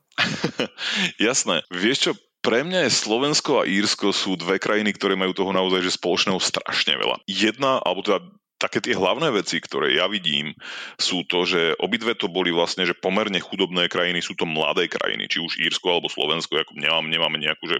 [1.22, 1.62] Jasné.
[1.70, 5.84] Vieš čo, pre mňa je Slovensko a Írsko sú dve krajiny, ktoré majú toho naozaj
[5.84, 7.20] že spoločného strašne veľa.
[7.28, 8.24] Jedna, alebo teda
[8.60, 10.52] také tie hlavné veci, ktoré ja vidím,
[11.00, 15.32] sú to, že obidve to boli vlastne, že pomerne chudobné krajiny, sú to mladé krajiny,
[15.32, 17.80] či už Írsko alebo Slovensko, ako nemám, nemáme nejakú, že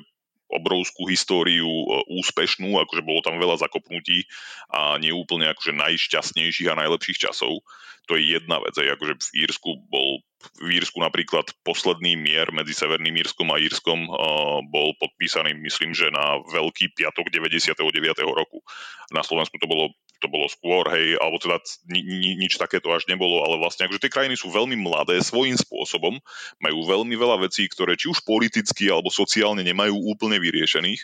[0.50, 1.86] obrovskú históriu e,
[2.18, 4.26] úspešnú, akože bolo tam veľa zakopnutí
[4.74, 7.62] a nie úplne akože najšťastnejších a najlepších časov.
[8.10, 8.74] To je jedna vec.
[8.74, 10.26] Aj akože v Írsku bol
[10.64, 16.08] v Írsku napríklad posledný mier medzi Severným Írskom a Írskom uh, bol podpísaný, myslím, že
[16.10, 17.76] na Veľký piatok 99.
[18.24, 18.64] roku.
[19.12, 21.58] Na Slovensku to bolo to bolo skôr, hej, alebo teda
[21.88, 25.56] ni, ni, nič takéto až nebolo, ale vlastne akože tie krajiny sú veľmi mladé svojím
[25.56, 26.20] spôsobom,
[26.60, 31.02] majú veľmi veľa vecí, ktoré či už politicky alebo sociálne nemajú úplne vyriešených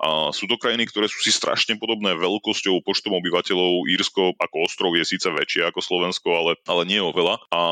[0.00, 3.86] a sú to krajiny, ktoré sú si strašne podobné veľkosťou, počtom obyvateľov.
[3.86, 7.38] Írsko ako ostrov je síce väčšie ako Slovensko, ale, ale nie oveľa.
[7.54, 7.62] A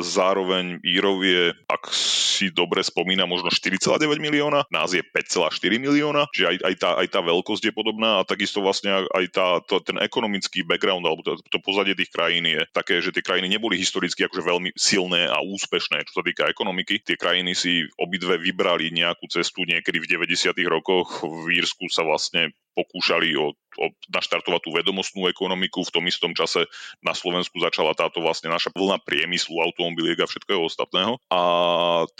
[0.00, 6.46] zároveň Írov je, ak si dobre spomína, možno 4,9 milióna, nás je 5,4 milióna, čiže
[6.46, 10.00] aj, aj, tá, aj tá veľkosť je podobná a takisto vlastne aj tá, to, ten
[10.00, 14.24] ekonomický background alebo to, to pozadie tých krajín je také, že tie krajiny neboli historicky
[14.24, 17.04] akože veľmi silné a úspešné, čo sa týka ekonomiky.
[17.04, 20.56] Tie krajiny si obidve vybrali nejakú cestu niekedy v 90.
[20.66, 25.80] rokoch v Írsku sa vlastne pokúšali o, o naštartovať tú vedomostnú ekonomiku.
[25.88, 26.68] V tom istom čase
[27.00, 31.16] na Slovensku začala táto vlastne naša vlna priemyslu, automobiliek a všetkého ostatného.
[31.32, 31.40] A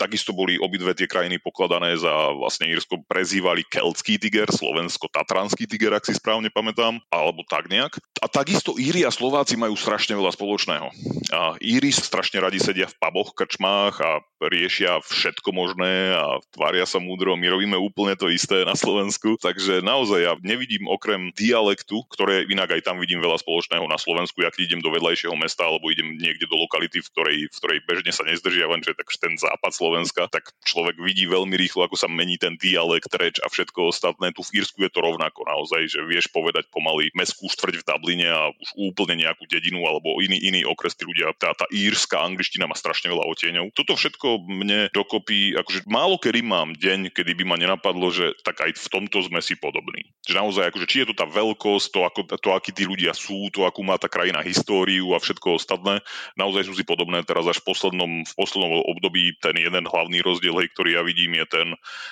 [0.01, 6.09] takisto boli obidve tie krajiny pokladané za vlastne Írsko prezývali keltský tiger, Slovensko-tatranský tiger, ak
[6.09, 8.01] si správne pamätám, alebo tak nejak.
[8.17, 10.87] A takisto Íri a Slováci majú strašne veľa spoločného.
[11.29, 16.97] A Íri strašne radi sedia v puboch, krčmách a riešia všetko možné a tvária sa
[16.97, 17.37] múdro.
[17.37, 19.37] My robíme úplne to isté na Slovensku.
[19.41, 24.39] Takže naozaj ja nevidím okrem dialektu, ktoré inak aj tam vidím veľa spoločného na Slovensku,
[24.47, 28.11] ak idem do vedľajšieho mesta alebo idem niekde do lokality, v ktorej, v ktorej bežne
[28.15, 32.39] sa nezdržiavam, že tak ten západ Slovenska, tak človek vidí veľmi rýchlo, ako sa mení
[32.39, 34.31] ten dialekt, reč a všetko ostatné.
[34.31, 38.27] Tu v Írsku je to rovnako naozaj, že vieš povedať pomaly meskú štvrť v Dubline
[38.31, 41.33] a už úplne nejakú dedinu alebo iný, iný okres tí ľudia.
[41.35, 43.73] Tá, tá írska angličtina má strašne veľa otieňov.
[43.73, 48.61] Toto všetko mne dokopy, akože málo kedy mám deň, kedy by ma nenapadlo, že tak
[48.61, 50.13] aj v tomto sme si podobní.
[50.29, 53.49] Že naozaj, akože, či je to tá veľkosť, to, ako, to, akí tí ľudia sú,
[53.49, 56.05] to, akú má tá krajina históriu a všetko ostatné,
[56.37, 57.25] naozaj sú si podobné.
[57.25, 61.33] Teraz až v poslednom, v poslednom období ten jeden hlavný rozdiel, hej, ktorý ja vidím,
[61.41, 61.67] je ten,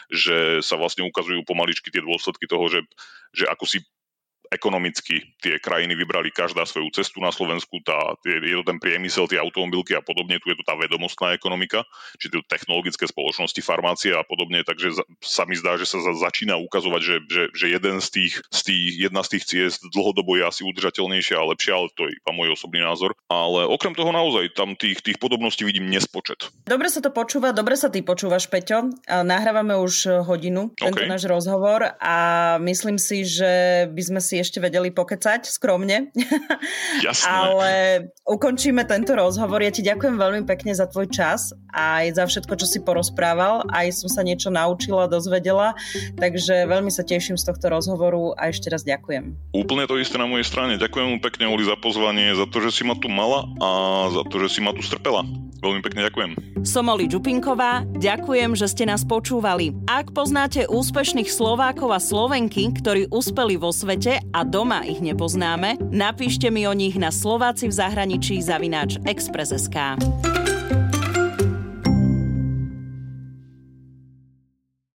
[0.10, 2.82] že sa vlastne ukazujú pomaličky tie dôsledky toho, že,
[3.38, 3.86] že ako si
[4.52, 9.42] ekonomicky tie krajiny vybrali každá svoju cestu na Slovensku, tá, je to ten priemysel, tie
[9.42, 11.86] automobilky a podobne, tu je to tá vedomostná ekonomika,
[12.18, 17.02] či to technologické spoločnosti, farmácie a podobne, takže sa mi zdá, že sa začína ukazovať,
[17.02, 20.62] že, že, že jeden z tých, z tých, jedna z tých ciest dlhodobo je asi
[20.66, 23.14] udržateľnejšia a lepšia, ale to je iba môj osobný názor.
[23.30, 26.50] Ale okrem toho naozaj tam tých, tých podobností vidím nespočet.
[26.66, 28.94] Dobre sa to počúva, dobre sa ty počúvaš, Peťo.
[29.08, 31.10] Nahrávame už hodinu tento okay.
[31.10, 32.16] náš rozhovor a
[32.62, 36.12] myslím si, že by sme si si ešte vedeli pokecať skromne.
[37.08, 37.32] Jasné.
[37.32, 37.72] Ale
[38.28, 39.64] ukončíme tento rozhovor.
[39.64, 43.64] Ja ti ďakujem veľmi pekne za tvoj čas a aj za všetko, čo si porozprával.
[43.72, 45.72] Aj som sa niečo naučila, dozvedela.
[46.20, 49.56] Takže veľmi sa teším z tohto rozhovoru a ešte raz ďakujem.
[49.56, 50.76] Úplne to isté na mojej strane.
[50.76, 53.70] Ďakujem mu pekne, Oli, za pozvanie, za to, že si ma tu mala a
[54.12, 55.24] za to, že si ma tu strpela.
[55.64, 56.32] Veľmi pekne ďakujem.
[56.66, 59.72] Som Oli Čupinková, ďakujem, že ste nás počúvali.
[59.86, 66.50] Ak poznáte úspešných Slovákov a Slovenky, ktorí uspeli vo svete a doma ich nepoznáme, napíšte
[66.54, 69.98] mi o nich na Slováci v zahraničí zavináč Express.sk.